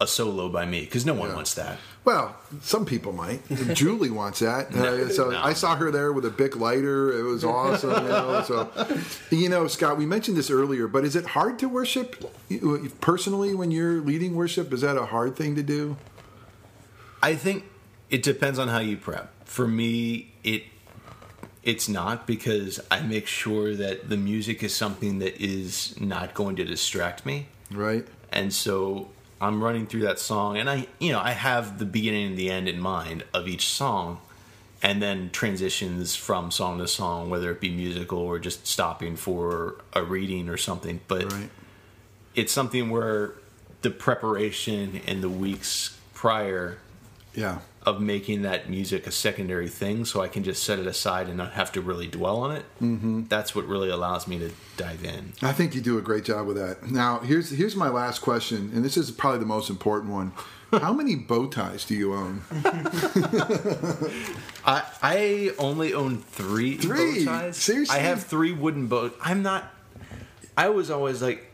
a 0.00 0.06
solo 0.06 0.48
by 0.48 0.64
me 0.64 0.80
because 0.82 1.04
no 1.04 1.12
one 1.14 1.28
Yeah. 1.30 1.34
wants 1.36 1.54
that. 1.54 1.78
Well, 2.04 2.34
some 2.62 2.86
people 2.86 3.12
might. 3.12 3.46
Julie 3.74 4.08
wants 4.10 4.38
that. 4.40 4.74
Uh, 4.74 5.10
so 5.10 5.30
no. 5.30 5.38
I 5.38 5.52
saw 5.52 5.76
her 5.76 5.90
there 5.90 6.12
with 6.14 6.24
a 6.24 6.30
Bic 6.30 6.56
lighter. 6.56 7.12
It 7.18 7.24
was 7.24 7.44
awesome. 7.44 7.90
You 7.90 8.08
know, 8.08 8.42
so 8.42 8.70
you 9.30 9.48
know, 9.50 9.66
Scott, 9.66 9.98
we 9.98 10.06
mentioned 10.06 10.36
this 10.38 10.48
earlier, 10.50 10.88
but 10.88 11.04
is 11.04 11.14
it 11.14 11.26
hard 11.26 11.58
to 11.58 11.68
worship 11.68 12.24
personally 13.02 13.54
when 13.54 13.70
you're 13.70 14.00
leading 14.00 14.34
worship? 14.34 14.72
Is 14.72 14.80
that 14.80 14.96
a 14.96 15.06
hard 15.06 15.36
thing 15.36 15.56
to 15.56 15.62
do? 15.62 15.96
I 17.22 17.34
think 17.34 17.64
it 18.08 18.22
depends 18.22 18.58
on 18.58 18.68
how 18.68 18.78
you 18.78 18.96
prep. 18.96 19.30
For 19.44 19.68
me, 19.68 20.32
it 20.42 20.64
it's 21.62 21.86
not 21.86 22.26
because 22.26 22.80
I 22.90 23.00
make 23.02 23.26
sure 23.26 23.74
that 23.74 24.08
the 24.08 24.16
music 24.16 24.62
is 24.62 24.74
something 24.74 25.18
that 25.18 25.36
is 25.38 26.00
not 26.00 26.32
going 26.32 26.56
to 26.56 26.64
distract 26.64 27.26
me. 27.26 27.48
Right. 27.70 28.06
and 28.32 28.52
so 28.54 29.10
I'm 29.40 29.62
running 29.64 29.86
through 29.86 30.02
that 30.02 30.18
song, 30.18 30.58
and 30.58 30.68
I, 30.68 30.86
you 30.98 31.12
know, 31.12 31.20
I 31.20 31.30
have 31.30 31.78
the 31.78 31.86
beginning 31.86 32.26
and 32.28 32.36
the 32.36 32.50
end 32.50 32.68
in 32.68 32.78
mind 32.78 33.24
of 33.32 33.48
each 33.48 33.66
song, 33.66 34.20
and 34.82 35.00
then 35.02 35.30
transitions 35.30 36.14
from 36.14 36.50
song 36.50 36.78
to 36.78 36.86
song, 36.86 37.30
whether 37.30 37.50
it 37.50 37.60
be 37.60 37.70
musical 37.70 38.18
or 38.18 38.38
just 38.38 38.66
stopping 38.66 39.16
for 39.16 39.76
a 39.94 40.02
reading 40.02 40.48
or 40.48 40.56
something. 40.56 41.00
But 41.08 41.32
Right. 41.32 41.50
it's 42.34 42.52
something 42.52 42.90
where 42.90 43.32
the 43.82 43.90
preparation 43.90 45.00
in 45.06 45.22
the 45.22 45.28
weeks 45.30 45.96
prior 46.12 46.78
Yeah. 47.34 47.58
of 47.86 48.00
making 48.00 48.42
that 48.42 48.68
music 48.68 49.06
a 49.06 49.10
secondary 49.10 49.68
thing, 49.68 50.04
so 50.04 50.20
I 50.20 50.28
can 50.28 50.42
just 50.44 50.62
set 50.64 50.78
it 50.78 50.86
aside 50.86 51.28
and 51.28 51.36
not 51.36 51.52
have 51.52 51.70
to 51.72 51.80
really 51.80 52.06
dwell 52.06 52.38
on 52.38 52.56
it. 52.56 52.64
Mm-hmm. 52.82 53.24
That's 53.28 53.54
what 53.54 53.66
really 53.66 53.88
allows 53.88 54.26
me 54.26 54.38
to 54.40 54.50
dive 54.76 55.04
in. 55.04 55.32
I 55.42 55.52
think 55.52 55.74
you 55.74 55.80
do 55.80 55.96
a 55.96 56.02
great 56.02 56.24
job 56.24 56.46
with 56.46 56.56
that. 56.56 56.90
Now, 56.90 57.20
here's 57.20 57.50
here's 57.50 57.76
my 57.76 57.88
last 57.88 58.20
question, 58.20 58.70
and 58.74 58.84
this 58.84 58.96
is 58.96 59.10
probably 59.10 59.38
the 59.40 59.46
most 59.46 59.70
important 59.70 60.12
one. 60.12 60.32
How 60.72 60.92
many 60.92 61.16
bow 61.16 61.46
ties 61.48 61.84
do 61.84 61.94
you 61.96 62.14
own? 62.14 62.42
I 64.64 64.82
I 65.02 65.50
only 65.58 65.92
own 65.94 66.18
three, 66.18 66.76
Three? 66.76 67.24
bow 67.24 67.32
ties. 67.32 67.56
Seriously? 67.56 67.96
I 67.96 68.00
have 68.00 68.22
three 68.24 68.52
wooden 68.52 68.86
bow. 68.86 69.10
I'm 69.20 69.42
not. 69.42 69.72
I 70.56 70.68
was 70.68 70.90
always 70.90 71.22
like, 71.22 71.50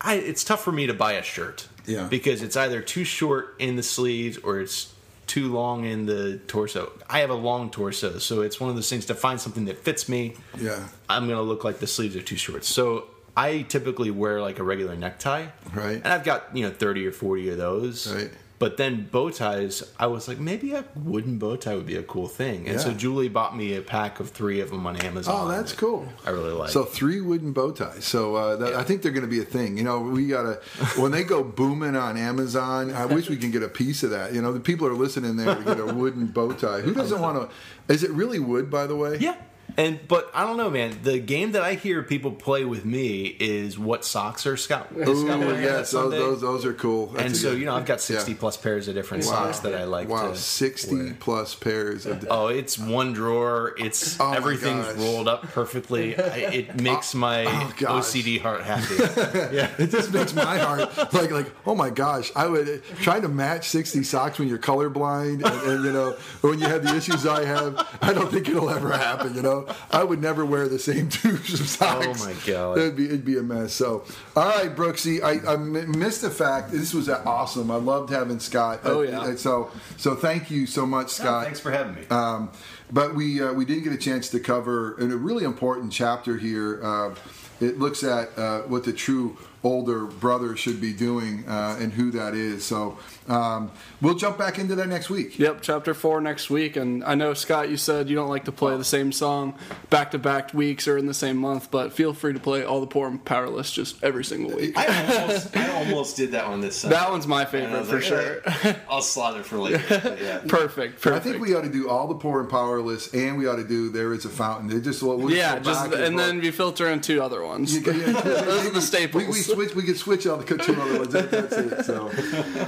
I. 0.00 0.14
It's 0.16 0.44
tough 0.44 0.62
for 0.62 0.72
me 0.72 0.86
to 0.86 0.94
buy 0.94 1.12
a 1.14 1.22
shirt. 1.22 1.68
Yeah. 1.86 2.06
Because 2.08 2.42
it's 2.42 2.56
either 2.56 2.80
too 2.80 3.04
short 3.04 3.56
in 3.58 3.76
the 3.76 3.82
sleeves 3.82 4.38
or 4.38 4.60
it's 4.60 4.92
too 5.26 5.52
long 5.52 5.84
in 5.84 6.06
the 6.06 6.38
torso. 6.48 6.92
I 7.08 7.20
have 7.20 7.30
a 7.30 7.34
long 7.34 7.70
torso, 7.70 8.18
so 8.18 8.42
it's 8.42 8.58
one 8.58 8.68
of 8.68 8.76
those 8.76 8.90
things 8.90 9.06
to 9.06 9.14
find 9.14 9.40
something 9.40 9.66
that 9.66 9.78
fits 9.78 10.08
me. 10.08 10.34
Yeah. 10.58 10.88
I'm 11.08 11.28
gonna 11.28 11.42
look 11.42 11.62
like 11.62 11.78
the 11.78 11.86
sleeves 11.86 12.16
are 12.16 12.22
too 12.22 12.36
short. 12.36 12.64
So 12.64 13.06
I 13.36 13.62
typically 13.62 14.10
wear 14.10 14.40
like 14.40 14.58
a 14.58 14.64
regular 14.64 14.96
necktie. 14.96 15.46
Right. 15.72 15.96
And 15.96 16.08
I've 16.08 16.24
got, 16.24 16.56
you 16.56 16.64
know, 16.64 16.72
30 16.72 17.06
or 17.06 17.12
40 17.12 17.50
of 17.50 17.58
those. 17.58 18.12
Right. 18.12 18.30
But 18.60 18.76
then 18.76 19.08
bow 19.10 19.30
ties, 19.30 19.82
I 19.98 20.06
was 20.06 20.28
like, 20.28 20.38
maybe 20.38 20.74
a 20.74 20.84
wooden 20.94 21.38
bow 21.38 21.56
tie 21.56 21.74
would 21.74 21.86
be 21.86 21.96
a 21.96 22.02
cool 22.02 22.28
thing. 22.28 22.68
And 22.68 22.78
so 22.78 22.92
Julie 22.92 23.30
bought 23.30 23.56
me 23.56 23.74
a 23.74 23.80
pack 23.80 24.20
of 24.20 24.28
three 24.28 24.60
of 24.60 24.68
them 24.68 24.86
on 24.86 24.96
Amazon. 24.96 25.34
Oh, 25.34 25.48
that's 25.48 25.72
cool. 25.72 26.06
I 26.26 26.30
really 26.30 26.52
like. 26.52 26.68
So 26.68 26.84
three 26.84 27.22
wooden 27.22 27.54
bow 27.54 27.70
ties. 27.70 28.04
So 28.04 28.36
uh, 28.36 28.56
that, 28.56 28.74
I 28.74 28.82
think 28.84 29.00
they're 29.00 29.12
going 29.12 29.24
to 29.24 29.30
be 29.30 29.40
a 29.40 29.46
thing. 29.46 29.78
You 29.78 29.84
know, 29.84 30.00
we 30.00 30.26
gotta 30.26 30.60
when 30.98 31.10
they 31.10 31.24
go 31.24 31.42
booming 31.60 31.96
on 31.96 32.18
Amazon. 32.18 32.92
I 32.92 33.06
wish 33.06 33.30
we 33.30 33.38
can 33.38 33.50
get 33.50 33.62
a 33.62 33.68
piece 33.68 34.02
of 34.02 34.10
that. 34.10 34.34
You 34.34 34.42
know, 34.42 34.52
the 34.52 34.60
people 34.60 34.86
are 34.86 34.92
listening 34.92 35.36
there 35.36 35.54
to 35.54 35.64
get 35.64 35.80
a 35.80 35.86
wooden 35.86 36.26
bow 36.26 36.52
tie. 36.52 36.82
Who 36.82 36.92
doesn't 36.92 37.18
want 37.26 37.50
to? 37.50 37.92
Is 37.92 38.04
it 38.04 38.10
really 38.10 38.40
wood, 38.40 38.70
by 38.70 38.86
the 38.86 38.94
way? 38.94 39.16
yeah. 39.20 39.36
And 39.76 40.00
but 40.08 40.30
I 40.34 40.44
don't 40.46 40.56
know, 40.56 40.70
man. 40.70 40.98
The 41.02 41.18
game 41.18 41.52
that 41.52 41.62
I 41.62 41.74
hear 41.74 42.02
people 42.02 42.32
play 42.32 42.64
with 42.64 42.84
me 42.84 43.36
is 43.40 43.78
what 43.78 44.04
socks 44.04 44.46
are 44.46 44.56
Scott. 44.56 44.88
Ooh, 44.96 45.26
Scott 45.26 45.40
yes, 45.40 45.90
those, 45.90 46.10
those 46.12 46.40
those 46.40 46.64
are 46.64 46.74
cool. 46.74 47.06
That's 47.08 47.24
and 47.24 47.36
so 47.36 47.50
good- 47.50 47.60
you 47.60 47.66
know, 47.66 47.74
I've 47.74 47.86
got 47.86 48.00
sixty 48.00 48.32
yeah. 48.32 48.38
plus 48.38 48.56
pairs 48.56 48.88
of 48.88 48.94
different 48.94 49.24
socks 49.24 49.60
that 49.60 49.74
I 49.74 49.84
like 49.84 50.08
Wow, 50.08 50.30
to. 50.30 50.36
sixty 50.36 50.96
wear. 50.96 51.16
plus 51.18 51.54
pairs 51.54 52.06
of. 52.06 52.26
Oh, 52.30 52.48
it's 52.48 52.78
one 52.78 53.12
drawer. 53.12 53.74
It's 53.78 54.18
Oh 54.20 54.32
everything's 54.32 54.92
rolled 54.94 55.28
up 55.28 55.42
perfectly. 55.42 56.16
I, 56.16 56.36
it 56.36 56.70
oh, 56.78 56.82
makes 56.82 57.14
my 57.14 57.44
oh. 57.44 57.72
OCD 57.78 58.40
heart 58.40 58.62
happy. 58.62 58.94
yeah. 59.56 59.70
It 59.78 59.90
just 59.90 60.12
makes 60.12 60.34
my 60.34 60.58
heart 60.58 61.12
like 61.14 61.30
like 61.30 61.52
oh 61.66 61.74
my 61.74 61.90
gosh! 61.90 62.30
I 62.34 62.46
would 62.46 62.68
uh, 62.68 62.76
try 63.00 63.20
to 63.20 63.28
match 63.28 63.68
sixty 63.68 64.02
socks 64.02 64.38
when 64.38 64.48
you're 64.48 64.58
colorblind, 64.58 65.44
and, 65.44 65.70
and 65.70 65.84
you 65.84 65.92
know 65.92 66.16
when 66.40 66.58
you 66.58 66.66
have 66.66 66.82
the 66.82 66.94
issues 66.96 67.26
I 67.26 67.44
have. 67.44 67.86
I 68.02 68.12
don't 68.12 68.30
think 68.30 68.48
it'll 68.48 68.70
ever 68.70 68.90
happen. 68.96 69.34
You 69.34 69.42
know, 69.42 69.59
I 69.90 70.04
would 70.04 70.20
never 70.20 70.44
wear 70.44 70.68
the 70.68 70.78
same 70.78 71.08
two 71.10 71.36
socks. 71.38 72.06
Oh 72.22 72.26
my 72.26 72.34
God. 72.46 72.78
it'd 72.78 72.96
be 72.96 73.06
it'd 73.06 73.24
be 73.24 73.38
a 73.38 73.42
mess. 73.42 73.72
So, 73.72 74.04
all 74.36 74.44
right, 74.48 74.74
Brooksy, 74.74 75.22
I 75.22 75.56
missed 75.56 76.22
the 76.22 76.30
fact 76.30 76.70
this 76.72 76.92
was 76.94 77.08
awesome. 77.08 77.70
I 77.70 77.76
loved 77.76 78.10
having 78.10 78.40
Scott. 78.40 78.80
Oh, 78.84 79.00
Uh, 79.00 79.02
yeah. 79.02 79.34
So 79.36 79.70
so 79.96 80.14
thank 80.14 80.50
you 80.50 80.66
so 80.66 80.86
much, 80.86 81.10
Scott. 81.10 81.44
Thanks 81.44 81.60
for 81.60 81.70
having 81.70 81.94
me. 81.94 82.06
Um, 82.10 82.50
but 82.92 83.14
we 83.14 83.42
uh, 83.42 83.52
we 83.52 83.64
didn't 83.64 83.84
get 83.84 83.92
a 83.92 83.98
chance 83.98 84.28
to 84.30 84.40
cover 84.40 84.98
in 85.00 85.10
a 85.12 85.16
really 85.16 85.44
important 85.44 85.92
chapter 85.92 86.36
here. 86.36 86.80
Uh, 86.82 87.14
it 87.60 87.78
looks 87.78 88.02
at 88.02 88.36
uh, 88.38 88.62
what 88.62 88.84
the 88.84 88.92
true 88.92 89.36
older 89.62 90.06
brother 90.06 90.56
should 90.56 90.80
be 90.80 90.94
doing 90.94 91.44
uh, 91.46 91.76
and 91.78 91.92
who 91.92 92.10
that 92.10 92.34
is. 92.34 92.64
So 92.64 92.98
um, 93.30 93.70
we'll 94.00 94.14
jump 94.16 94.36
back 94.38 94.58
into 94.58 94.74
that 94.74 94.88
next 94.88 95.08
week. 95.08 95.38
Yep, 95.38 95.58
chapter 95.62 95.94
four 95.94 96.20
next 96.20 96.50
week. 96.50 96.76
And 96.76 97.04
I 97.04 97.14
know, 97.14 97.32
Scott, 97.34 97.70
you 97.70 97.76
said 97.76 98.08
you 98.08 98.16
don't 98.16 98.28
like 98.28 98.44
to 98.44 98.52
play 98.52 98.76
the 98.76 98.84
same 98.84 99.12
song 99.12 99.54
back 99.88 100.10
to 100.10 100.18
back 100.18 100.52
weeks 100.52 100.88
or 100.88 100.98
in 100.98 101.06
the 101.06 101.14
same 101.14 101.36
month, 101.36 101.70
but 101.70 101.92
feel 101.92 102.12
free 102.12 102.32
to 102.32 102.40
play 102.40 102.64
All 102.64 102.80
the 102.80 102.86
Poor 102.86 103.08
and 103.08 103.24
Powerless 103.24 103.70
just 103.70 104.02
every 104.02 104.24
single 104.24 104.56
week. 104.56 104.76
I 104.76 105.20
almost, 105.20 105.56
I 105.56 105.68
almost 105.76 106.16
did 106.16 106.32
that 106.32 106.48
one 106.48 106.60
this 106.60 106.76
Sunday. 106.76 106.96
That 106.96 107.10
one's 107.10 107.26
my 107.26 107.44
favorite 107.44 107.86
for 107.86 107.94
like, 107.96 108.04
sure. 108.04 108.40
"Eh, 108.44 108.74
I'll 108.88 109.02
slot 109.02 109.38
it 109.38 109.46
for 109.46 109.58
later. 109.58 109.80
Yeah. 110.20 110.40
perfect, 110.48 111.00
perfect. 111.00 111.06
I 111.16 111.20
think 111.20 111.40
we 111.42 111.54
ought 111.54 111.62
to 111.62 111.70
do 111.70 111.88
all 111.88 112.06
the 112.08 112.14
poor 112.14 112.40
and 112.40 112.50
powerless, 112.50 113.14
and 113.14 113.38
we 113.38 113.46
ought 113.46 113.56
to 113.56 113.66
do 113.66 113.90
there 113.90 114.12
is 114.12 114.24
a 114.24 114.28
fountain. 114.28 114.68
They 114.68 114.80
just 114.80 115.02
we'll 115.02 115.18
just 115.20 115.34
yeah, 115.34 115.58
just 115.60 115.90
back 115.90 116.00
and 116.00 116.18
then 116.18 116.40
we 116.40 116.50
filter 116.50 116.88
in 116.88 117.00
two 117.00 117.22
other 117.22 117.42
ones. 117.44 117.74
You 117.74 117.80
yeah, 117.92 118.20
Those 118.20 118.66
are 118.66 118.70
the 118.70 118.82
staples. 118.82 119.26
we 119.26 119.32
switch. 119.34 119.74
We 119.74 119.82
could 119.84 119.96
switch 119.96 120.26
all 120.26 120.36
the 120.38 120.58
two 120.58 120.74
other 120.80 120.98
ones. 120.98 121.12
That's 121.12 121.52
it. 121.56 121.84
So, 121.84 122.08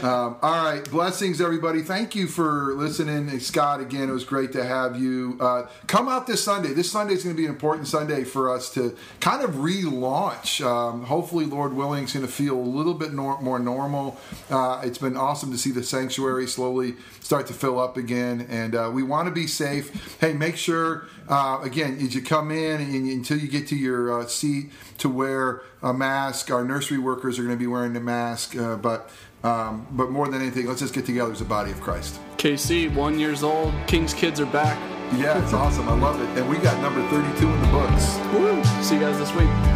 um, 0.06 0.36
all 0.52 0.62
right. 0.66 0.84
Blessings, 0.90 1.40
everybody. 1.40 1.80
Thank 1.80 2.14
you 2.14 2.26
for 2.26 2.74
listening, 2.74 3.40
Scott. 3.40 3.80
Again, 3.80 4.10
it 4.10 4.12
was 4.12 4.24
great 4.24 4.52
to 4.52 4.62
have 4.62 5.00
you. 5.00 5.38
Uh, 5.40 5.66
come 5.86 6.08
out 6.10 6.26
this 6.26 6.44
Sunday. 6.44 6.74
This 6.74 6.92
Sunday 6.92 7.14
is 7.14 7.24
going 7.24 7.34
to 7.34 7.40
be 7.40 7.46
an 7.46 7.52
important 7.52 7.88
Sunday 7.88 8.24
for 8.24 8.54
us 8.54 8.68
to 8.74 8.94
kind 9.20 9.42
of 9.42 9.52
relaunch. 9.52 10.62
Um, 10.62 11.04
hopefully, 11.04 11.46
Lord 11.46 11.72
willing, 11.72 12.04
it's 12.04 12.12
going 12.12 12.26
to 12.26 12.30
feel 12.30 12.54
a 12.54 12.60
little 12.60 12.92
bit 12.92 13.14
nor- 13.14 13.40
more 13.40 13.58
normal. 13.58 14.18
Uh, 14.50 14.82
it's 14.84 14.98
been 14.98 15.16
awesome 15.16 15.52
to 15.52 15.56
see 15.56 15.70
the 15.70 15.82
sanctuary 15.82 16.46
slowly 16.46 16.96
start 17.20 17.46
to 17.46 17.54
fill 17.54 17.80
up 17.80 17.96
again, 17.96 18.46
and 18.50 18.74
uh, 18.74 18.90
we 18.92 19.02
want 19.02 19.28
to 19.28 19.32
be 19.32 19.46
safe. 19.46 20.18
Hey, 20.20 20.34
make 20.34 20.58
sure 20.58 21.06
uh, 21.30 21.60
again 21.62 21.96
as 22.02 22.14
you 22.14 22.20
come 22.20 22.50
in 22.50 22.78
and 22.78 23.08
until 23.08 23.38
you 23.38 23.48
get 23.48 23.68
to 23.68 23.76
your 23.76 24.20
uh, 24.20 24.26
seat 24.26 24.70
to 24.98 25.08
wear 25.08 25.62
a 25.82 25.92
mask. 25.92 26.50
Our 26.50 26.64
nursery 26.64 26.98
workers 26.98 27.38
are 27.38 27.42
going 27.42 27.56
to 27.56 27.60
be 27.60 27.66
wearing 27.66 27.92
the 27.92 28.00
mask, 28.00 28.56
uh, 28.56 28.76
but 28.76 29.10
um, 29.42 29.86
but 29.90 30.10
more 30.10 30.28
than 30.28 30.40
anything, 30.40 30.66
let's 30.66 30.80
just 30.80 30.94
get 30.94 31.04
together 31.04 31.32
as 31.32 31.40
a 31.40 31.44
body 31.44 31.72
of 31.72 31.80
Christ. 31.80 32.20
KC, 32.36 32.94
one 32.94 33.18
years 33.18 33.42
old. 33.42 33.74
King's 33.86 34.14
kids 34.14 34.40
are 34.40 34.46
back. 34.46 34.78
Yeah, 35.18 35.42
it's 35.42 35.52
awesome. 35.52 35.88
I 35.88 35.98
love 35.98 36.20
it, 36.20 36.38
and 36.38 36.48
we 36.48 36.58
got 36.58 36.80
number 36.80 37.06
thirty-two 37.08 37.48
in 37.48 37.60
the 37.60 37.68
books. 37.68 38.16
Woo! 38.32 38.64
See 38.82 38.94
you 38.94 39.00
guys 39.00 39.18
this 39.18 39.32
week. 39.34 39.71